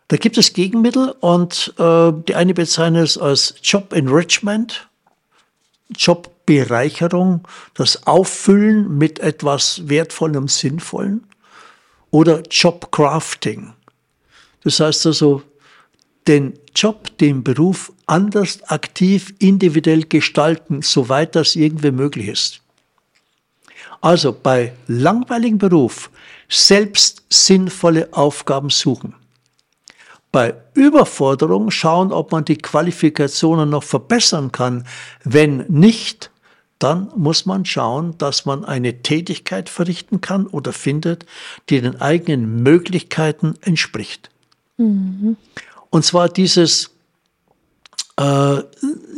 [0.09, 4.89] Da gibt es Gegenmittel und äh, die eine bezeichnet es als Job Enrichment,
[5.97, 11.27] Jobbereicherung, das Auffüllen mit etwas Wertvollem, Sinnvollen
[12.13, 13.73] oder Job Crafting.
[14.63, 15.43] Das heißt also,
[16.29, 22.61] den Job, den Beruf anders aktiv, individuell gestalten, soweit das irgendwie möglich ist.
[24.01, 26.11] Also bei langweiligem Beruf
[26.49, 29.15] selbst sinnvolle Aufgaben suchen.
[30.33, 34.87] Bei Überforderung schauen, ob man die Qualifikationen noch verbessern kann.
[35.25, 36.32] Wenn nicht,
[36.83, 41.27] dann muss man schauen, dass man eine Tätigkeit verrichten kann oder findet,
[41.69, 44.31] die den eigenen Möglichkeiten entspricht.
[44.77, 45.37] Mhm.
[45.91, 46.91] Und zwar dieses
[48.19, 48.63] äh,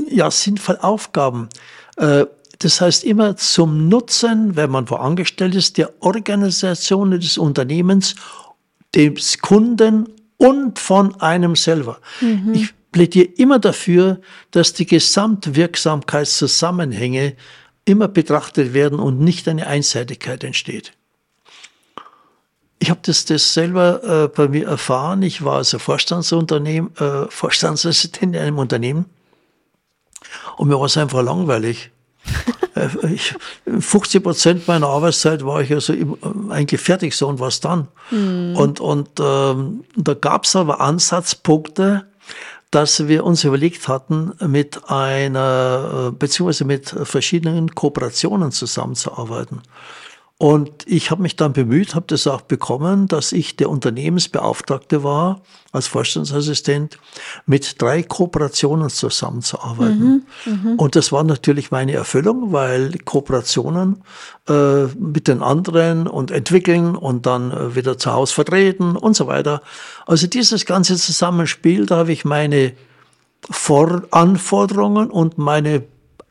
[0.09, 1.49] ja, sinnvoll Aufgaben.
[1.97, 2.27] Äh,
[2.59, 8.15] das heißt immer zum Nutzen, wenn man wo angestellt ist, der Organisation des Unternehmens,
[8.95, 11.99] des Kunden und von einem selber.
[12.21, 12.53] Mhm.
[12.55, 14.23] Ich plädiere immer dafür,
[14.53, 17.35] dass die Gesamtwirksamkeitszusammenhänge
[17.85, 20.93] immer betrachtet werden und nicht eine Einseitigkeit entsteht.
[22.79, 25.23] Ich habe das, das selber äh, bei mir erfahren.
[25.23, 29.07] Ich war also Vorstandsunternehmen, äh, Vorstandsassistent in einem Unternehmen
[30.57, 31.91] und mir war es einfach langweilig.
[32.77, 33.33] Äh, ich,
[33.67, 37.87] 50 Prozent meiner Arbeitszeit war ich also im, äh, eigentlich fertig so und was dann.
[38.11, 38.57] Mhm.
[38.57, 42.05] Und, und ähm, da gab es aber Ansatzpunkte,
[42.75, 49.63] dass wir uns überlegt hatten, mit einer, äh, beziehungsweise mit verschiedenen Kooperationen zusammenzuarbeiten.
[50.37, 55.43] Und ich habe mich dann bemüht, habe das auch bekommen, dass ich der Unternehmensbeauftragte war,
[55.71, 56.99] als Vorstandsassistent,
[57.47, 60.27] mit drei Kooperationen zusammenzuarbeiten.
[60.45, 64.03] Mhm, mhm, und das war natürlich meine Erfüllung, weil Kooperationen
[64.49, 69.29] äh, mit den anderen und entwickeln und dann äh, wieder zu Hause vertreten und so
[69.29, 69.63] weiter.
[70.05, 72.73] Also dieses ganze Zusammenspiel, da habe ich meine
[73.51, 75.85] Vor Anforderungen und meine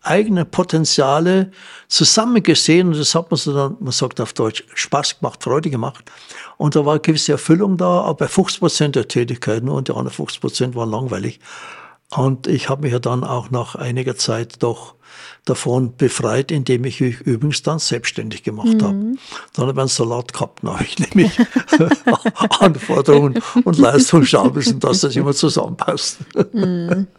[0.03, 1.51] eigene Potenziale
[1.87, 6.11] zusammengesehen und das hat man so dann, man sagt auf Deutsch, Spaß gemacht, Freude gemacht.
[6.57, 9.87] Und da war eine gewisse Erfüllung da, aber bei 50 Prozent der Tätigkeit nur und
[9.87, 11.39] die anderen 50 Prozent waren langweilig.
[12.15, 14.95] Und ich habe mich ja dann auch nach einiger Zeit doch
[15.45, 18.83] davon befreit, indem ich mich übrigens dann selbstständig gemacht mhm.
[18.83, 19.11] habe.
[19.53, 21.37] Dann habe ich einen Salat gehabt, dann habe ich nämlich
[22.59, 26.19] Anforderungen und Leistung schauen müssen, dass das immer zusammenpasst.
[26.53, 27.07] Mhm.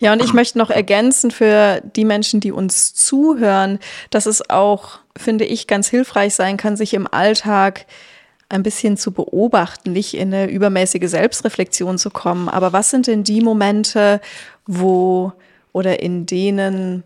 [0.00, 3.78] Ja, und ich möchte noch ergänzen für die Menschen, die uns zuhören,
[4.10, 7.86] dass es auch, finde ich, ganz hilfreich sein kann, sich im Alltag
[8.48, 12.48] ein bisschen zu beobachten, nicht in eine übermäßige Selbstreflexion zu kommen.
[12.48, 14.20] Aber was sind denn die Momente,
[14.66, 15.32] wo
[15.72, 17.04] oder in denen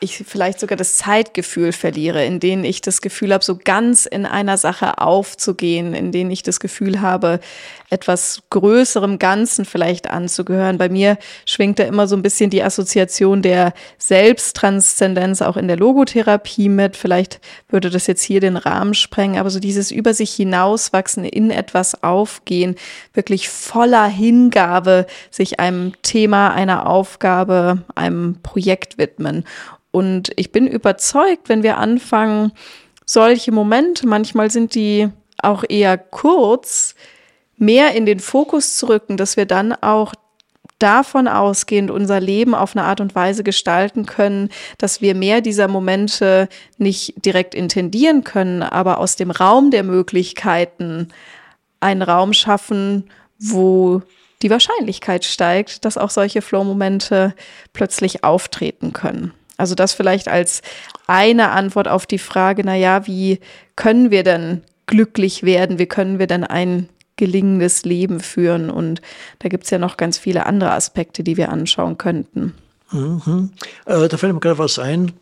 [0.00, 4.26] ich vielleicht sogar das Zeitgefühl verliere, in denen ich das Gefühl habe, so ganz in
[4.26, 7.40] einer Sache aufzugehen, in denen ich das Gefühl habe,
[7.90, 10.78] etwas größerem Ganzen vielleicht anzugehören.
[10.78, 15.76] Bei mir schwingt da immer so ein bisschen die Assoziation der Selbsttranszendenz auch in der
[15.76, 16.96] Logotherapie mit.
[16.96, 21.50] Vielleicht würde das jetzt hier den Rahmen sprengen, aber so dieses über sich hinauswachsen, in
[21.50, 22.76] etwas aufgehen,
[23.14, 29.44] wirklich voller Hingabe sich einem Thema, einer Aufgabe, einem Projekt widmen.
[29.90, 32.52] Und ich bin überzeugt, wenn wir anfangen,
[33.04, 35.08] solche Momente, manchmal sind die
[35.42, 36.94] auch eher kurz
[37.56, 40.14] mehr in den Fokus zu rücken, dass wir dann auch
[40.78, 45.66] davon ausgehend unser Leben auf eine Art und Weise gestalten können, dass wir mehr dieser
[45.66, 51.08] Momente nicht direkt intendieren können, aber aus dem Raum der Möglichkeiten
[51.80, 54.02] einen Raum schaffen, wo
[54.42, 57.34] die Wahrscheinlichkeit steigt, dass auch solche Flow-Momente
[57.72, 59.32] plötzlich auftreten können.
[59.58, 60.62] Also das vielleicht als
[61.06, 63.40] eine Antwort auf die Frage, na ja, wie
[63.76, 65.78] können wir denn glücklich werden?
[65.78, 68.70] Wie können wir denn ein gelingendes Leben führen?
[68.70, 69.02] Und
[69.40, 72.54] da gibt es ja noch ganz viele andere Aspekte, die wir anschauen könnten.
[72.90, 73.50] Mhm.
[73.84, 75.12] Äh, da fällt mir gerade was ein,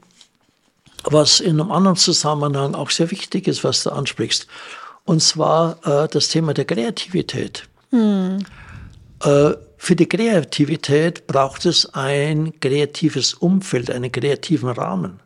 [1.04, 4.46] was in einem anderen Zusammenhang auch sehr wichtig ist, was du ansprichst.
[5.04, 7.68] Und zwar äh, das Thema der Kreativität.
[7.90, 8.44] Mhm.
[9.24, 15.20] Äh, für die Kreativität braucht es ein kreatives Umfeld, einen kreativen Rahmen.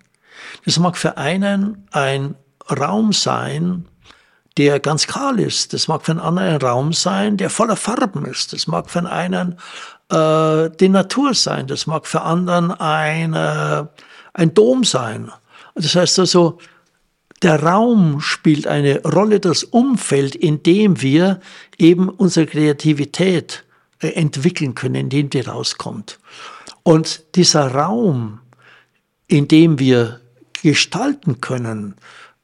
[0.65, 2.35] Das mag für einen ein
[2.69, 3.87] Raum sein,
[4.57, 5.73] der ganz kahl ist.
[5.73, 8.53] Das mag für einen anderen ein Raum sein, der voller Farben ist.
[8.53, 9.57] Das mag für einen
[10.11, 11.67] äh, die Natur sein.
[11.67, 13.85] Das mag für anderen ein, äh,
[14.35, 15.31] ein Dom sein.
[15.75, 16.59] Das heißt also,
[17.43, 21.41] der Raum spielt eine Rolle, das Umfeld, in dem wir
[21.79, 23.65] eben unsere Kreativität
[24.01, 26.19] entwickeln können, in dem die rauskommt.
[26.83, 28.41] Und dieser Raum,
[29.27, 30.21] in dem wir
[30.63, 31.95] gestalten können,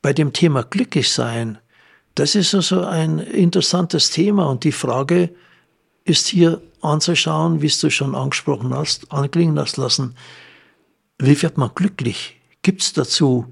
[0.02, 1.58] bei dem Thema glücklich sein,
[2.14, 5.34] das ist also ein interessantes Thema und die Frage
[6.04, 10.14] ist hier anzuschauen, wie du schon angesprochen hast, anklingen hast lassen,
[11.18, 12.40] wie wird man glücklich?
[12.62, 13.46] Gibt es dazu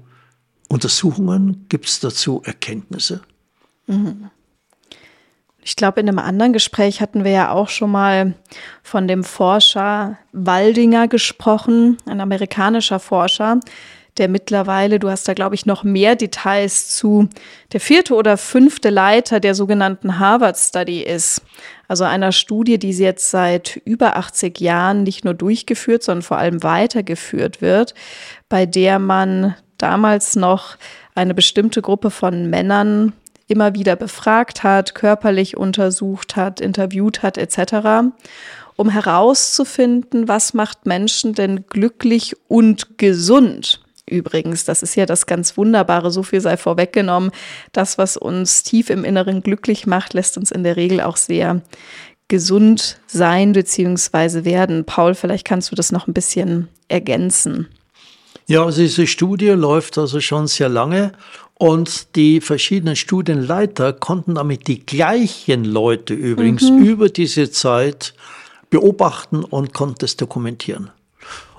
[0.67, 1.65] Untersuchungen?
[1.69, 3.21] Gibt es dazu Erkenntnisse?
[3.87, 4.29] Mhm.
[5.67, 8.35] Ich glaube, in einem anderen Gespräch hatten wir ja auch schon mal
[8.83, 13.59] von dem Forscher Waldinger gesprochen, ein amerikanischer Forscher,
[14.17, 17.29] der mittlerweile, du hast da, glaube ich, noch mehr Details zu,
[17.73, 21.41] der vierte oder fünfte Leiter der sogenannten Harvard Study ist.
[21.87, 26.61] Also einer Studie, die jetzt seit über 80 Jahren nicht nur durchgeführt, sondern vor allem
[26.61, 27.95] weitergeführt wird,
[28.49, 30.77] bei der man damals noch
[31.15, 33.13] eine bestimmte Gruppe von Männern
[33.47, 38.09] immer wieder befragt hat, körperlich untersucht hat, interviewt hat etc.,
[38.77, 43.81] um herauszufinden, was macht Menschen denn glücklich und gesund.
[44.07, 47.31] Übrigens, das ist ja das ganz Wunderbare, so viel sei vorweggenommen.
[47.71, 51.61] Das, was uns tief im Inneren glücklich macht, lässt uns in der Regel auch sehr
[52.27, 54.45] gesund sein bzw.
[54.45, 54.85] werden.
[54.85, 57.67] Paul, vielleicht kannst du das noch ein bisschen ergänzen.
[58.47, 61.13] Ja, also diese Studie läuft also schon sehr lange
[61.55, 66.83] und die verschiedenen Studienleiter konnten damit die gleichen Leute übrigens mhm.
[66.83, 68.13] über diese Zeit
[68.69, 70.91] beobachten und konnten es dokumentieren.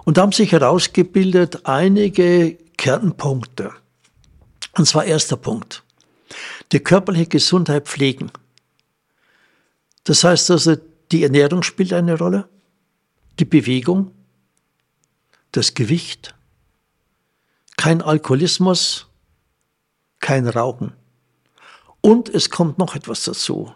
[0.04, 3.72] Und da haben sich herausgebildet einige Kernpunkte.
[4.76, 5.82] Und zwar erster Punkt.
[6.70, 8.30] Die körperliche Gesundheit pflegen.
[10.04, 10.76] Das heißt also,
[11.10, 12.48] die Ernährung spielt eine Rolle,
[13.40, 14.12] die Bewegung,
[15.50, 16.35] das Gewicht,
[17.86, 19.06] kein Alkoholismus,
[20.18, 20.94] kein Rauchen.
[22.00, 23.72] Und es kommt noch etwas dazu.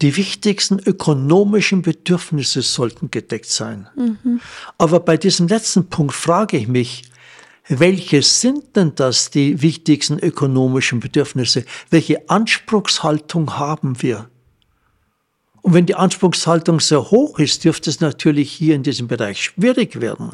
[0.00, 3.86] Die wichtigsten ökonomischen Bedürfnisse sollten gedeckt sein.
[3.96, 4.40] Mhm.
[4.78, 7.02] Aber bei diesem letzten Punkt frage ich mich,
[7.68, 11.66] welche sind denn das die wichtigsten ökonomischen Bedürfnisse?
[11.90, 14.30] Welche Anspruchshaltung haben wir?
[15.60, 20.00] Und wenn die Anspruchshaltung sehr hoch ist, dürfte es natürlich hier in diesem Bereich schwierig
[20.00, 20.30] werden.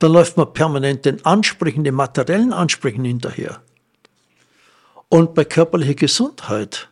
[0.00, 3.60] Dann läuft man permanent den Ansprüchen, den materiellen Ansprüchen hinterher.
[5.08, 6.88] Und bei körperlicher Gesundheit.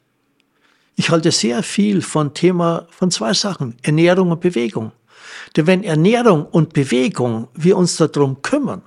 [0.95, 4.93] Ich halte sehr viel von Thema, von zwei Sachen, Ernährung und Bewegung.
[5.57, 8.83] Denn wenn Ernährung und Bewegung wir uns darum kümmern,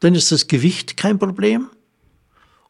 [0.00, 1.70] dann ist das Gewicht kein Problem.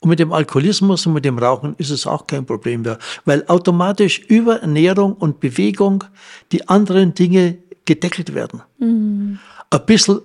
[0.00, 3.46] Und mit dem Alkoholismus und mit dem Rauchen ist es auch kein Problem mehr, weil
[3.46, 6.04] automatisch über Ernährung und Bewegung
[6.50, 8.62] die anderen Dinge gedeckelt werden.
[8.78, 9.38] Mhm.
[9.70, 10.20] Ein bisschen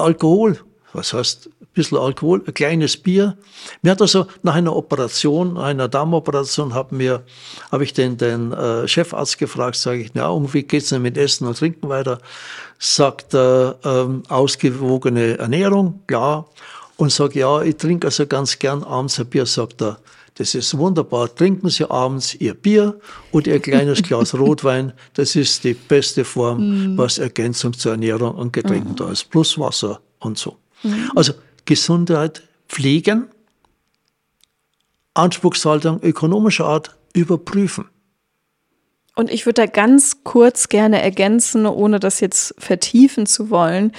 [0.00, 0.58] Alkohol
[0.92, 3.36] was heißt ein bisschen Alkohol, ein kleines Bier.
[3.82, 7.22] Mir hat also nach einer Operation, nach einer Darmoperation, habe mir,
[7.70, 11.16] habe ich den, den äh, Chefarzt gefragt, sage ich, ja, und wie geht's denn mit
[11.16, 12.18] Essen und Trinken weiter?
[12.78, 16.48] Sagt er, ähm, ausgewogene Ernährung, klar.
[16.96, 19.98] Und sage, ja, ich trinke also ganz gern abends ein Bier, sagt er.
[20.34, 21.34] Das ist wunderbar.
[21.34, 22.98] Trinken Sie abends Ihr Bier
[23.30, 24.92] und Ihr kleines Glas Rotwein.
[25.14, 26.98] Das ist die beste Form, mm.
[26.98, 28.96] was Ergänzung zur Ernährung und Getränken mm.
[28.96, 29.30] da ist.
[29.30, 30.56] Plus Wasser und so.
[30.82, 31.12] Mhm.
[31.14, 33.28] Also Gesundheit pflegen,
[35.14, 37.86] Anspruchshaltung ökonomischer Art überprüfen.
[39.14, 43.92] Und ich würde da ganz kurz gerne ergänzen, ohne das jetzt vertiefen zu wollen.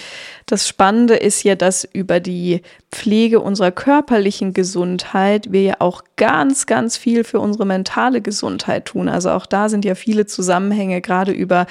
[0.48, 6.68] Das Spannende ist ja, dass über die Pflege unserer körperlichen Gesundheit wir ja auch ganz,
[6.68, 9.10] ganz viel für unsere mentale Gesundheit tun.
[9.10, 11.66] Also auch da sind ja viele Zusammenhänge, gerade über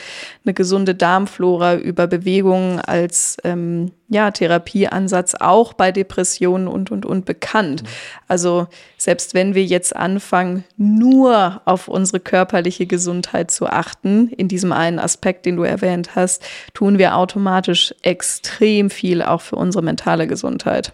[0.44, 7.24] eine gesunde Darmflora, über Bewegungen als ähm, ja, Therapieansatz auch bei Depressionen und, und, und
[7.24, 7.84] bekannt.
[8.26, 8.66] Also
[8.98, 14.98] selbst wenn wir jetzt anfangen, nur auf unsere körperliche Gesundheit zu achten, in diesem einen
[14.98, 16.42] Aspekt, den du erwähnt hast,
[16.74, 20.92] tun wir automatisch extrem viel auch für unsere mentale Gesundheit.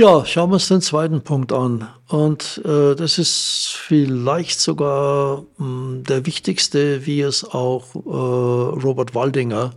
[0.00, 1.86] Ja, schauen wir uns den zweiten Punkt an.
[2.08, 9.14] Und äh, das ist vielleicht sogar mh, hm, der wichtigste, wie es auch äh, Robert
[9.14, 9.74] Waldinger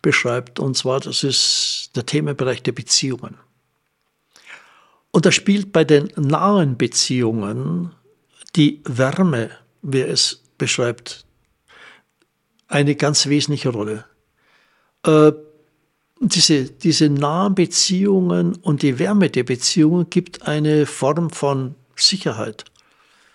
[0.00, 0.60] beschreibt.
[0.60, 3.36] Und zwar, das ist der Themenbereich der Beziehungen.
[5.10, 7.90] Und da spielt bei den nahen Beziehungen
[8.56, 9.50] die Wärme,
[9.82, 11.26] wie er es beschreibt,
[12.66, 14.06] eine ganz wesentliche Rolle.
[15.04, 15.32] Äh,
[16.20, 22.64] diese, diese nahen Beziehungen und die Wärme der Beziehungen gibt eine Form von Sicherheit,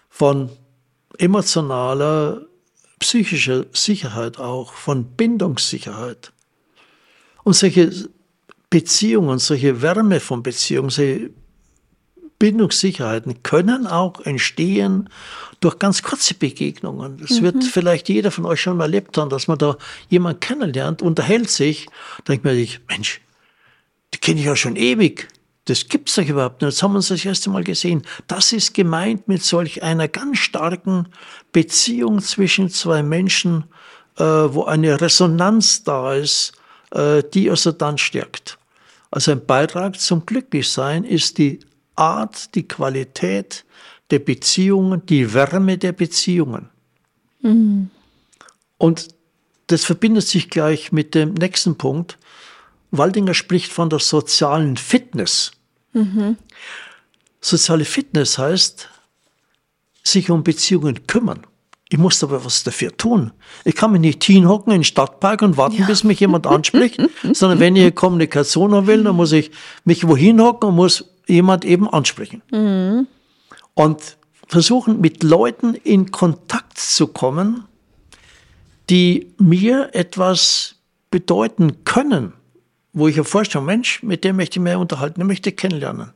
[0.10, 0.50] von
[1.18, 2.46] emotionaler,
[3.00, 6.32] psychischer Sicherheit auch, von Bindungssicherheit.
[7.44, 8.10] Und solche
[8.70, 11.32] Beziehungen, solche Wärme von Beziehungen, solche
[12.42, 15.10] Bindungssicherheiten können auch entstehen
[15.60, 17.20] durch ganz kurze Begegnungen.
[17.20, 17.44] Das mhm.
[17.44, 19.78] wird vielleicht jeder von euch schon mal erlebt haben, dass man da
[20.10, 21.86] jemanden kennenlernt, unterhält sich,
[22.28, 23.22] denkt man sich, Mensch,
[24.16, 25.28] die kenne ich ja schon ewig.
[25.66, 26.72] Das gibt's doch überhaupt nicht.
[26.72, 28.02] Jetzt haben wir uns das erste Mal gesehen.
[28.26, 31.10] Das ist gemeint mit solch einer ganz starken
[31.52, 33.66] Beziehung zwischen zwei Menschen,
[34.18, 36.54] äh, wo eine Resonanz da ist,
[36.90, 38.58] äh, die also dann stärkt.
[39.12, 41.60] Also ein Beitrag zum Glücklichsein ist die
[41.96, 43.66] Art, die Qualität
[44.10, 46.70] der Beziehungen, die Wärme der Beziehungen.
[47.42, 47.90] Mhm.
[48.78, 49.10] Und
[49.68, 52.18] das verbindet sich gleich mit dem nächsten Punkt.
[52.92, 55.52] Waldinger spricht von der sozialen Fitness.
[55.94, 56.38] Mhm.
[57.40, 58.90] Soziale Fitness heißt,
[60.04, 61.46] sich um Beziehungen kümmern.
[61.90, 63.32] Ich muss aber was dafür tun.
[63.66, 65.86] Ich kann mich nicht hinhocken in den Stadtpark und warten, ja.
[65.86, 67.02] bis mich jemand anspricht,
[67.34, 69.52] sondern wenn ich Kommunikation haben will, dann muss ich
[69.84, 72.42] mich wohin hocken und muss jemand eben ansprechen.
[72.52, 73.08] Mhm.
[73.74, 74.18] Und
[74.48, 77.66] versuchen, mit Leuten in Kontakt zu kommen,
[78.90, 80.76] die mir etwas
[81.10, 82.34] bedeuten können,
[82.94, 86.12] wo ich mir vorstelle, Mensch, mit dem möchte ich mehr unterhalten, den möchte ich kennenlernen.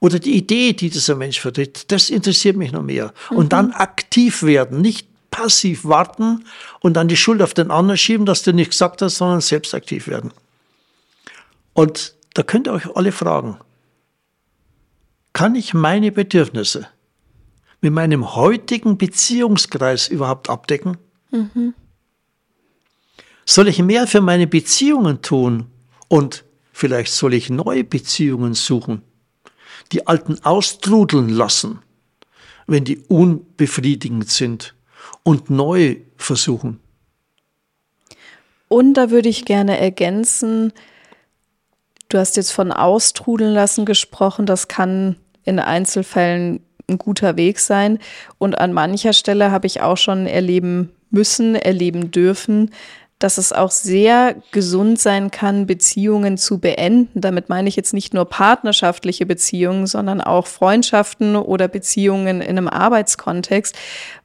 [0.00, 3.14] Oder die Idee, die dieser Mensch vertritt, das interessiert mich noch mehr.
[3.30, 3.36] Mhm.
[3.36, 6.44] Und dann aktiv werden, nicht passiv warten
[6.80, 9.74] und dann die Schuld auf den anderen schieben, dass du nicht gesagt hast, sondern selbst
[9.74, 10.32] aktiv werden.
[11.72, 13.56] Und da könnt ihr euch alle fragen,
[15.34, 16.88] kann ich meine Bedürfnisse
[17.82, 20.96] mit meinem heutigen Beziehungskreis überhaupt abdecken?
[21.30, 21.74] Mhm.
[23.44, 25.66] Soll ich mehr für meine Beziehungen tun
[26.08, 29.02] und vielleicht soll ich neue Beziehungen suchen,
[29.92, 31.80] die alten austrudeln lassen,
[32.66, 34.74] wenn die unbefriedigend sind
[35.24, 36.80] und neu versuchen?
[38.68, 40.72] Und da würde ich gerne ergänzen,
[42.08, 47.98] du hast jetzt von austrudeln lassen gesprochen, das kann in Einzelfällen ein guter Weg sein.
[48.38, 52.70] Und an mancher Stelle habe ich auch schon erleben müssen, erleben dürfen,
[53.24, 57.22] dass es auch sehr gesund sein kann, Beziehungen zu beenden.
[57.22, 62.68] Damit meine ich jetzt nicht nur partnerschaftliche Beziehungen, sondern auch Freundschaften oder Beziehungen in einem
[62.68, 63.74] Arbeitskontext,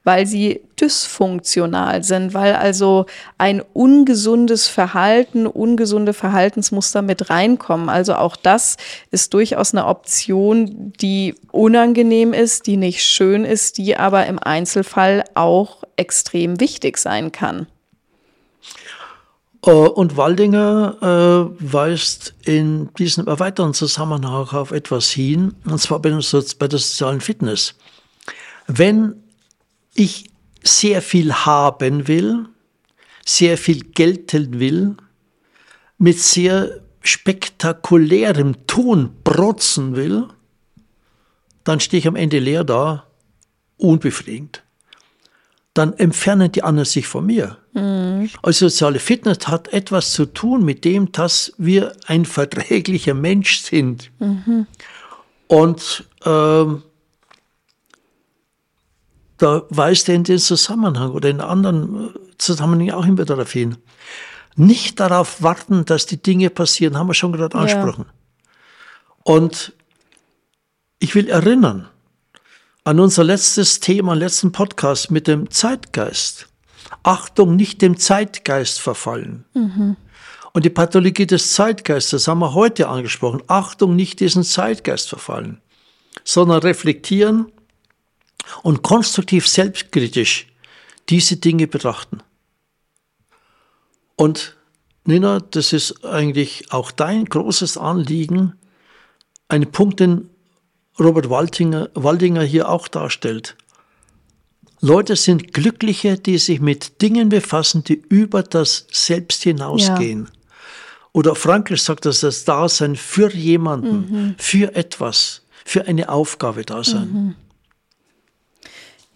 [0.04, 3.06] weil sie dysfunktional sind, weil also
[3.38, 7.88] ein ungesundes Verhalten, ungesunde Verhaltensmuster mit reinkommen.
[7.88, 8.76] Also auch das
[9.10, 15.24] ist durchaus eine Option, die unangenehm ist, die nicht schön ist, die aber im Einzelfall
[15.32, 17.66] auch extrem wichtig sein kann.
[19.64, 20.96] Äh, und Waldinger
[21.60, 27.74] äh, weist in diesem erweiterten Zusammenhang auf etwas hin, und zwar bei der sozialen Fitness.
[28.66, 29.22] Wenn
[29.94, 30.30] ich
[30.62, 32.46] sehr viel haben will,
[33.24, 34.96] sehr viel gelten will,
[35.98, 40.28] mit sehr spektakulärem Tun protzen will,
[41.64, 43.06] dann stehe ich am Ende leer da,
[43.76, 44.62] unbefriedigt
[45.74, 47.58] dann entfernen die anderen sich von mir.
[47.72, 48.30] Mhm.
[48.42, 54.10] Also soziale Fitness hat etwas zu tun mit dem, dass wir ein verträglicher Mensch sind.
[54.18, 54.66] Mhm.
[55.46, 56.82] Und ähm,
[59.38, 63.78] da weist er in den Zusammenhang oder in anderen Zusammenhängen auch immer darauf hin.
[64.56, 68.04] Nicht darauf warten, dass die Dinge passieren, haben wir schon gerade angesprochen.
[68.06, 68.12] Ja.
[69.22, 69.72] Und
[70.98, 71.88] ich will erinnern,
[72.84, 76.49] an unser letztes Thema, letzten Podcast mit dem Zeitgeist.
[77.02, 79.44] Achtung, nicht dem Zeitgeist verfallen.
[79.54, 79.96] Mhm.
[80.52, 83.42] Und die Pathologie des Zeitgeistes haben wir heute angesprochen.
[83.46, 85.60] Achtung, nicht diesen Zeitgeist verfallen.
[86.24, 87.52] sondern reflektieren
[88.62, 90.46] und konstruktiv selbstkritisch
[91.08, 92.22] diese Dinge betrachten.
[94.16, 94.56] Und
[95.04, 98.54] Nina, das ist eigentlich auch dein großes Anliegen,
[99.48, 100.30] ein Punkt, den
[100.98, 103.56] Robert Waldinger, Waldinger hier auch darstellt.
[104.80, 110.24] Leute sind glückliche, die sich mit Dingen befassen, die über das Selbst hinausgehen.
[110.24, 110.30] Ja.
[111.12, 114.34] Oder Frankl sagt, dass das Dasein für jemanden, mhm.
[114.38, 117.12] für etwas, für eine Aufgabe da sein.
[117.12, 117.34] Mhm.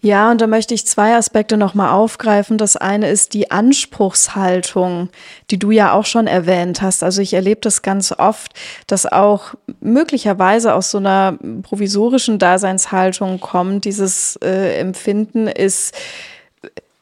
[0.05, 2.59] Ja, und da möchte ich zwei Aspekte nochmal aufgreifen.
[2.59, 5.09] Das eine ist die Anspruchshaltung,
[5.49, 7.01] die du ja auch schon erwähnt hast.
[7.01, 8.51] Also ich erlebe das ganz oft,
[8.85, 13.85] dass auch möglicherweise aus so einer provisorischen Daseinshaltung kommt.
[13.85, 15.95] Dieses äh, Empfinden ist,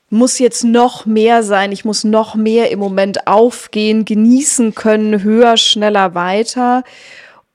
[0.09, 5.57] muss jetzt noch mehr sein, ich muss noch mehr im Moment aufgehen, genießen können, höher,
[5.57, 6.85] schneller, weiter.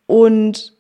[0.07, 0.75] Und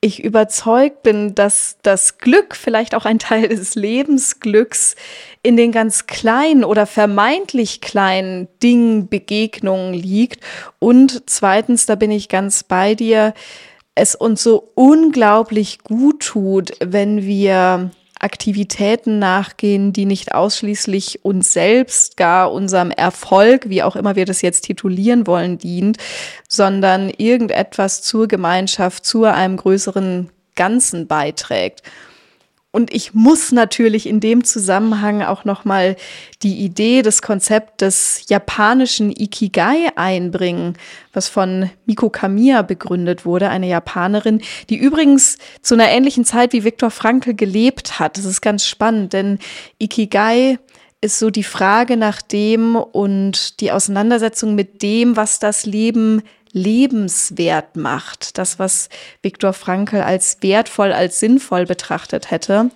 [0.00, 4.94] ich überzeugt bin, dass das Glück, vielleicht auch ein Teil des Lebensglücks,
[5.42, 10.40] in den ganz kleinen oder vermeintlich kleinen Dingen, Begegnungen liegt.
[10.78, 13.34] Und zweitens, da bin ich ganz bei dir,
[13.94, 22.16] es uns so unglaublich gut tut, wenn wir Aktivitäten nachgehen, die nicht ausschließlich uns selbst,
[22.16, 25.98] gar unserem Erfolg, wie auch immer wir das jetzt titulieren wollen, dient,
[26.48, 31.82] sondern irgendetwas zur Gemeinschaft, zu einem größeren Ganzen beiträgt.
[32.76, 35.96] Und ich muss natürlich in dem Zusammenhang auch nochmal
[36.42, 40.76] die Idee, das Konzept des japanischen Ikigai einbringen,
[41.14, 46.64] was von Miko Kamiya begründet wurde, eine Japanerin, die übrigens zu einer ähnlichen Zeit wie
[46.64, 48.18] Viktor Frankl gelebt hat.
[48.18, 49.38] Das ist ganz spannend, denn
[49.78, 50.58] Ikigai
[51.00, 56.20] ist so die Frage nach dem und die Auseinandersetzung mit dem, was das Leben
[56.56, 58.38] lebenswert macht.
[58.38, 58.88] Das, was
[59.22, 62.70] Viktor Frankl als wertvoll, als sinnvoll betrachtet hätte.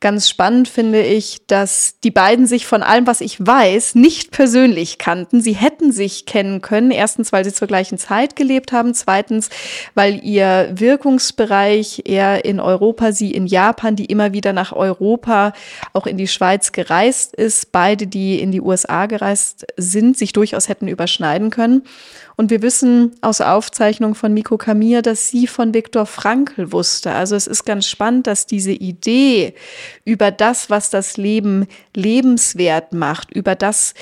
[0.00, 4.98] Ganz spannend finde ich, dass die beiden sich von allem, was ich weiß, nicht persönlich
[4.98, 5.40] kannten.
[5.40, 6.90] Sie hätten sich kennen können.
[6.90, 8.92] Erstens, weil sie zur gleichen Zeit gelebt haben.
[8.92, 9.48] Zweitens,
[9.94, 15.54] weil ihr Wirkungsbereich eher in Europa, sie in Japan, die immer wieder nach Europa,
[15.94, 17.72] auch in die Schweiz gereist ist.
[17.72, 21.82] Beide, die in die USA gereist sind, sich durchaus hätten überschneiden können.
[22.36, 27.12] Und wir wissen aus Aufzeichnungen von Miko Kamir, dass sie von Viktor Frankl wusste.
[27.12, 29.54] Also es ist ganz spannend, dass diese Idee
[30.04, 33.94] über das, was das Leben lebenswert macht, über das,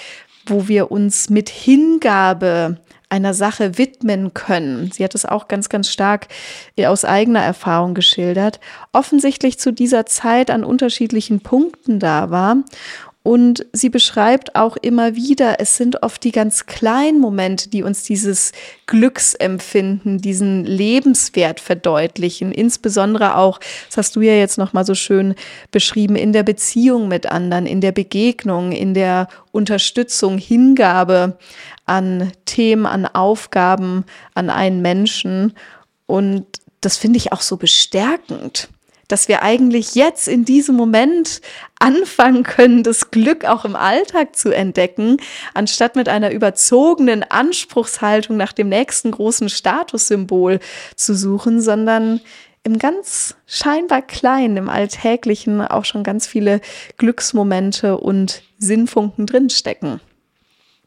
[0.47, 2.79] wo wir uns mit Hingabe
[3.13, 4.91] einer Sache widmen können.
[4.91, 6.29] Sie hat es auch ganz, ganz stark
[6.83, 8.59] aus eigener Erfahrung geschildert.
[8.93, 12.57] Offensichtlich zu dieser Zeit an unterschiedlichen Punkten da war
[13.25, 18.03] und sie beschreibt auch immer wieder, es sind oft die ganz kleinen Momente, die uns
[18.03, 18.51] dieses
[18.87, 22.51] Glücksempfinden, diesen Lebenswert verdeutlichen.
[22.51, 25.37] Insbesondere auch, das hast du ja jetzt nochmal so schön
[25.71, 31.39] beschrieben, in der Beziehung mit anderen, in der Begegnung, in der Unterstützung, Hingabe
[31.87, 34.05] an Themen, an Aufgaben,
[34.35, 35.53] an einen Menschen.
[36.07, 36.47] Und
[36.81, 38.69] das finde ich auch so bestärkend
[39.13, 41.43] dass wir eigentlich jetzt in diesem Moment
[41.83, 45.17] anfangen können, das Glück auch im Alltag zu entdecken,
[45.53, 50.61] anstatt mit einer überzogenen Anspruchshaltung nach dem nächsten großen Statussymbol
[50.95, 52.21] zu suchen, sondern
[52.65, 56.61] im ganz scheinbar kleinen, im Alltäglichen auch schon ganz viele
[56.97, 60.01] Glücksmomente und Sinnfunken drinstecken.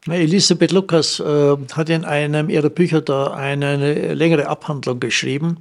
[0.08, 5.58] Elisabeth Lukas äh, hat in einem ihrer Bücher da eine, eine, längere Abhandlung geschrieben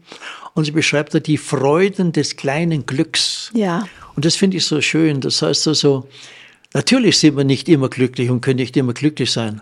[0.54, 3.52] und sie beschreibt da die Freuden des kleinen Glücks.
[3.54, 3.86] Ja.
[4.16, 5.22] Und das finde ich so schön.
[5.22, 6.08] Das heißt also,
[6.74, 9.62] natürlich sind wir nicht immer glücklich und können nicht immer glücklich sein.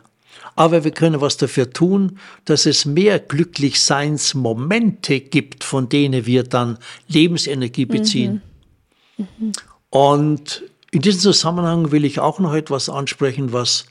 [0.56, 6.78] Aber wir können was dafür tun, dass es mehr Glücklichseinsmomente gibt, von denen wir dann
[7.08, 8.44] Lebensenergie beziehen.
[9.18, 9.28] Mhm.
[9.40, 9.52] Mhm.
[9.90, 13.86] Und in diesem Zusammenhang will ich auch noch etwas ansprechen, was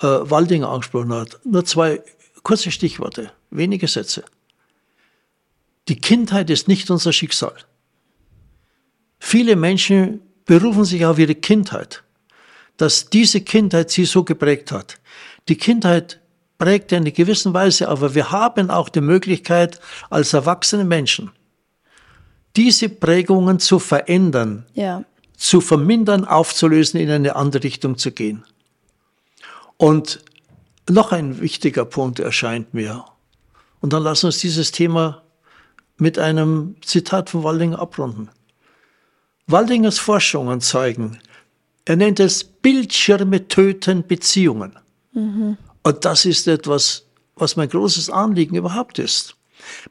[0.00, 1.38] äh, Walding angesprochen hat.
[1.44, 2.00] Nur zwei
[2.42, 4.24] kurze Stichworte, wenige Sätze.
[5.88, 7.54] Die Kindheit ist nicht unser Schicksal.
[9.18, 12.04] Viele Menschen berufen sich auf ihre Kindheit,
[12.76, 14.98] dass diese Kindheit sie so geprägt hat.
[15.48, 16.20] Die Kindheit
[16.58, 19.80] prägt in einer gewissen Weise, aber wir haben auch die Möglichkeit,
[20.10, 21.30] als erwachsene Menschen,
[22.56, 25.04] diese Prägungen zu verändern, ja.
[25.36, 28.44] zu vermindern, aufzulösen, in eine andere Richtung zu gehen.
[29.76, 30.24] Und
[30.88, 33.04] noch ein wichtiger Punkt erscheint mir.
[33.80, 35.22] Und dann lassen uns dieses Thema
[35.98, 38.30] mit einem Zitat von Waldinger abrunden.
[39.48, 41.18] Waldingers Forschungen zeigen,
[41.84, 44.76] er nennt es Bildschirme töten Beziehungen.
[45.12, 45.56] Mhm.
[45.84, 47.06] Und das ist etwas,
[47.36, 49.36] was mein großes Anliegen überhaupt ist.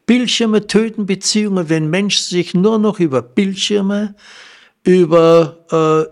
[0.05, 4.15] Bildschirme töten Beziehungen, wenn Menschen sich nur noch über Bildschirme,
[4.83, 5.65] über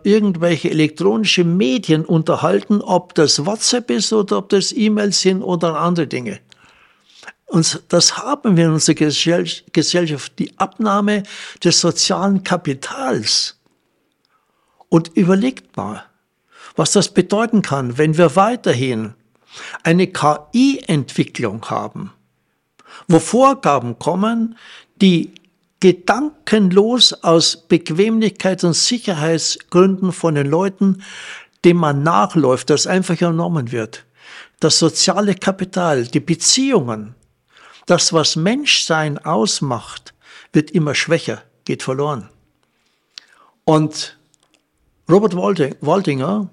[0.04, 5.80] äh, irgendwelche elektronische Medien unterhalten, ob das WhatsApp ist oder ob das E-Mails sind oder
[5.80, 6.40] andere Dinge.
[7.46, 11.24] Und das haben wir in unserer Gesellschaft, die Abnahme
[11.64, 13.60] des sozialen Kapitals.
[14.90, 16.04] Und überlegt mal,
[16.76, 19.14] was das bedeuten kann, wenn wir weiterhin
[19.84, 22.12] eine KI-Entwicklung haben,
[23.08, 24.58] wo Vorgaben kommen,
[25.02, 25.34] die
[25.80, 31.04] gedankenlos aus Bequemlichkeits- und Sicherheitsgründen von den Leuten,
[31.66, 34.06] dem man nachläuft, das einfach übernommen wird.
[34.60, 37.16] Das soziale Kapital, die Beziehungen,
[37.86, 40.14] das, was Menschsein ausmacht,
[40.52, 42.30] wird immer schwächer, geht verloren.
[43.66, 44.18] Und
[45.10, 46.50] Robert Waldinger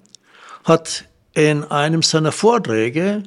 [0.64, 3.22] hat in einem seiner Vorträge,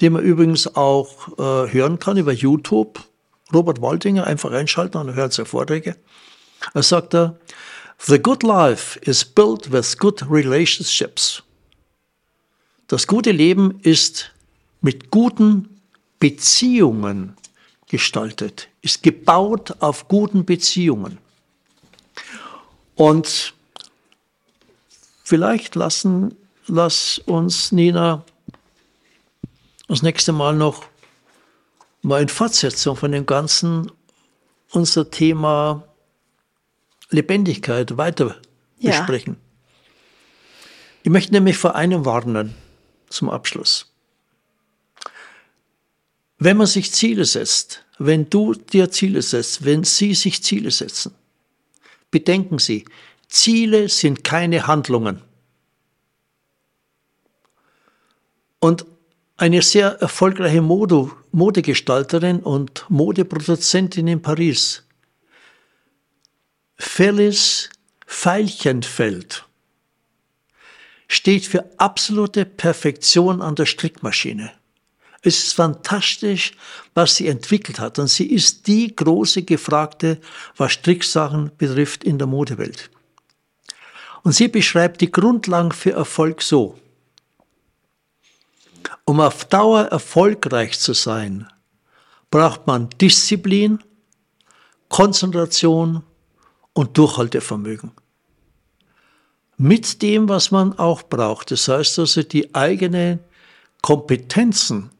[0.00, 3.00] den man übrigens auch äh, hören kann über YouTube,
[3.52, 5.96] Robert Waldinger, einfach einschalten und hört seine Vorträge,
[6.74, 7.38] er sagt er,
[7.98, 11.42] The good life is built with good relationships.
[12.86, 14.32] Das gute Leben ist
[14.80, 15.79] mit guten
[16.20, 17.36] Beziehungen
[17.88, 21.18] gestaltet, ist gebaut auf guten Beziehungen.
[22.94, 23.54] Und
[25.24, 26.36] vielleicht lassen,
[26.66, 28.24] lass uns, Nina,
[29.88, 30.84] das nächste Mal noch
[32.02, 33.90] mal in Fortsetzung von dem Ganzen
[34.70, 35.82] unser Thema
[37.10, 38.36] Lebendigkeit weiter
[38.78, 38.90] ja.
[38.90, 39.36] besprechen.
[41.02, 42.54] Ich möchte nämlich vor einem warnen
[43.08, 43.89] zum Abschluss.
[46.42, 51.14] Wenn man sich Ziele setzt, wenn du dir Ziele setzt, wenn Sie sich Ziele setzen,
[52.10, 52.86] bedenken Sie,
[53.28, 55.20] Ziele sind keine Handlungen.
[58.58, 58.86] Und
[59.36, 64.82] eine sehr erfolgreiche Mode, Modegestalterin und Modeproduzentin in Paris,
[66.76, 67.68] Phyllis
[68.06, 69.46] Veilchenfeld,
[71.06, 74.52] steht für absolute Perfektion an der Strickmaschine.
[75.22, 76.52] Es ist fantastisch,
[76.94, 77.98] was sie entwickelt hat.
[77.98, 80.18] Und sie ist die große Gefragte,
[80.56, 82.90] was Stricksachen betrifft in der Modewelt.
[84.22, 86.78] Und sie beschreibt die Grundlagen für Erfolg so.
[89.04, 91.46] Um auf Dauer erfolgreich zu sein,
[92.30, 93.82] braucht man Disziplin,
[94.88, 96.02] Konzentration
[96.72, 97.92] und Durchhaltevermögen.
[99.56, 101.50] Mit dem, was man auch braucht.
[101.50, 103.20] Das heißt also, die eigenen
[103.82, 104.90] Kompetenzen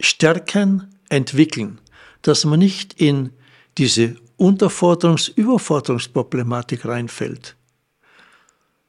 [0.00, 1.80] stärken, entwickeln,
[2.22, 3.32] dass man nicht in
[3.78, 7.56] diese Unterforderungs-, Überforderungsproblematik reinfällt.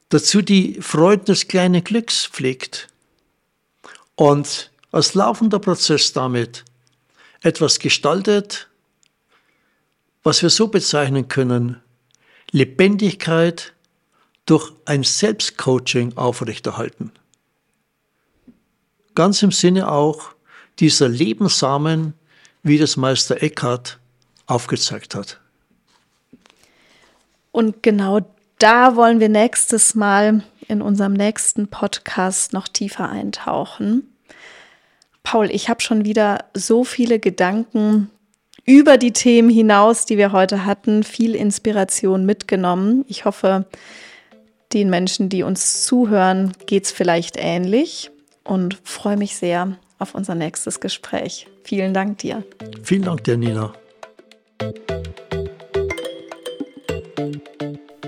[0.10, 2.88] Dazu die Freude des kleinen Glücks pflegt
[4.16, 6.66] und als laufender Prozess damit
[7.42, 8.68] etwas gestaltet,
[10.24, 11.82] was wir so bezeichnen können,
[12.52, 13.74] Lebendigkeit
[14.46, 17.12] durch ein Selbstcoaching aufrechterhalten.
[19.14, 20.34] Ganz im Sinne auch
[20.80, 22.14] dieser Lebenssamen,
[22.64, 24.00] wie das Meister Eckhart
[24.46, 25.40] aufgezeigt hat.
[27.52, 28.22] Und genau
[28.58, 34.14] da wollen wir nächstes Mal in unserem nächsten Podcast noch tiefer eintauchen.
[35.24, 38.10] Paul, ich habe schon wieder so viele Gedanken
[38.66, 43.04] über die Themen hinaus, die wir heute hatten, viel Inspiration mitgenommen.
[43.08, 43.66] Ich hoffe,
[44.74, 48.12] den Menschen, die uns zuhören, geht es vielleicht ähnlich
[48.44, 51.48] und freue mich sehr auf unser nächstes Gespräch.
[51.64, 52.44] Vielen Dank dir.
[52.82, 53.74] Vielen Dank dir, Nina.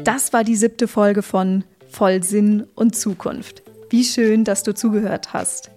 [0.04, 3.62] Das war die siebte Folge von Voll Sinn und Zukunft.
[3.90, 5.70] Wie schön, dass du zugehört hast.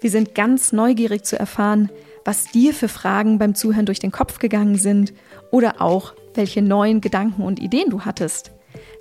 [0.00, 1.90] Wir sind ganz neugierig zu erfahren,
[2.24, 5.12] was dir für Fragen beim Zuhören durch den Kopf gegangen sind
[5.50, 8.50] oder auch, welche neuen Gedanken und Ideen du hattest.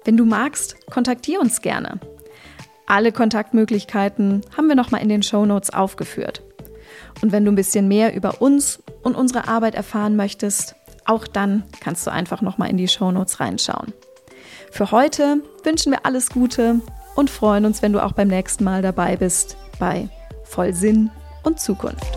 [0.06, 1.99] Wenn du magst, kontaktiere uns gerne.
[2.86, 6.44] Alle Kontaktmöglichkeiten haben wir nochmal in den Show Notes aufgeführt.
[7.26, 10.76] Und wenn du ein bisschen mehr über uns und unsere Arbeit erfahren möchtest,
[11.06, 13.94] auch dann kannst du einfach nochmal in die Show Notes reinschauen.
[14.70, 16.82] Für heute wünschen wir alles Gute
[17.16, 20.08] und freuen uns, wenn du auch beim nächsten Mal dabei bist bei
[20.44, 21.10] Voll Sinn
[21.42, 22.16] und Zukunft.